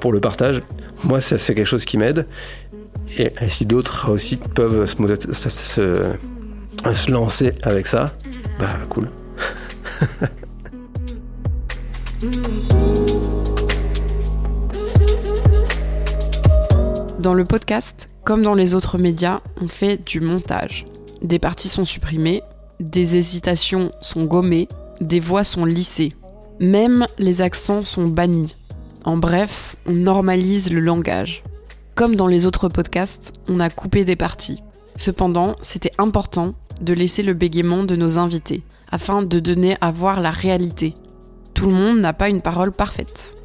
pour 0.00 0.12
le 0.12 0.20
partage. 0.20 0.62
Moi, 1.04 1.20
c'est 1.20 1.54
quelque 1.54 1.64
chose 1.64 1.84
qui 1.84 1.98
m'aide. 1.98 2.26
Et, 3.18 3.32
si 3.48 3.66
d'autres 3.66 4.10
aussi 4.10 4.36
peuvent 4.36 4.86
se, 4.86 5.48
se, 5.50 7.10
lancer 7.10 7.52
avec 7.62 7.86
ça, 7.86 8.14
bah 8.58 8.68
cool. 8.88 9.10
Dans 17.18 17.34
le 17.34 17.44
podcast, 17.44 18.10
comme 18.24 18.42
dans 18.42 18.54
les 18.54 18.74
autres 18.74 18.98
médias, 18.98 19.40
on 19.60 19.68
fait 19.68 19.96
du 20.04 20.20
montage. 20.20 20.86
Des 21.22 21.38
parties 21.38 21.68
sont 21.68 21.84
supprimées, 21.84 22.42
des 22.80 23.16
hésitations 23.16 23.92
sont 24.00 24.24
gommées, 24.24 24.68
des 25.00 25.20
voix 25.20 25.44
sont 25.44 25.64
lissées. 25.64 26.14
Même 26.58 27.06
les 27.18 27.40
accents 27.40 27.84
sont 27.84 28.08
bannis. 28.08 28.56
En 29.04 29.16
bref, 29.16 29.76
on 29.86 29.92
normalise 29.92 30.72
le 30.72 30.80
langage. 30.80 31.44
Comme 31.94 32.16
dans 32.16 32.26
les 32.26 32.46
autres 32.46 32.68
podcasts, 32.68 33.34
on 33.48 33.60
a 33.60 33.68
coupé 33.68 34.04
des 34.04 34.16
parties. 34.16 34.62
Cependant, 34.96 35.56
c'était 35.60 35.92
important 35.98 36.54
de 36.80 36.94
laisser 36.94 37.22
le 37.22 37.34
bégaiement 37.34 37.84
de 37.84 37.96
nos 37.96 38.18
invités, 38.18 38.62
afin 38.90 39.22
de 39.22 39.40
donner 39.40 39.76
à 39.82 39.90
voir 39.90 40.20
la 40.20 40.30
réalité. 40.30 40.94
Tout 41.52 41.66
le 41.66 41.74
monde 41.74 42.00
n'a 42.00 42.14
pas 42.14 42.30
une 42.30 42.40
parole 42.40 42.72
parfaite. 42.72 43.36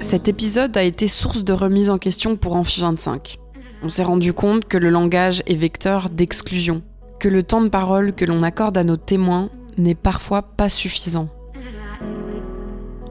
Cet 0.00 0.26
épisode 0.26 0.76
a 0.76 0.82
été 0.82 1.06
source 1.06 1.44
de 1.44 1.52
remise 1.52 1.90
en 1.90 1.98
question 1.98 2.36
pour 2.36 2.56
Amphi 2.56 2.80
25. 2.80 3.38
On 3.84 3.88
s'est 3.88 4.02
rendu 4.02 4.32
compte 4.32 4.64
que 4.64 4.78
le 4.78 4.90
langage 4.90 5.44
est 5.46 5.54
vecteur 5.54 6.10
d'exclusion, 6.10 6.82
que 7.20 7.28
le 7.28 7.44
temps 7.44 7.62
de 7.62 7.68
parole 7.68 8.14
que 8.14 8.24
l'on 8.24 8.42
accorde 8.42 8.76
à 8.76 8.84
nos 8.84 8.96
témoins 8.96 9.48
n'est 9.78 9.94
parfois 9.94 10.42
pas 10.42 10.68
suffisant. 10.68 11.28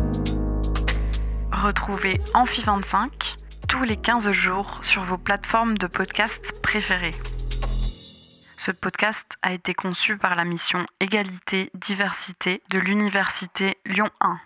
Retrouvez 1.50 2.20
Amphi25 2.34 3.08
tous 3.68 3.84
les 3.84 3.96
15 3.96 4.30
jours 4.30 4.80
sur 4.82 5.04
vos 5.04 5.18
plateformes 5.18 5.78
de 5.78 5.86
podcast 5.86 6.52
préférées. 6.62 7.14
Ce 7.60 8.72
podcast 8.72 9.36
a 9.42 9.52
été 9.52 9.72
conçu 9.72 10.16
par 10.16 10.34
la 10.36 10.44
mission 10.44 10.84
Égalité-Diversité 11.00 12.62
de 12.70 12.78
l'Université 12.78 13.78
Lyon 13.86 14.10
1. 14.20 14.38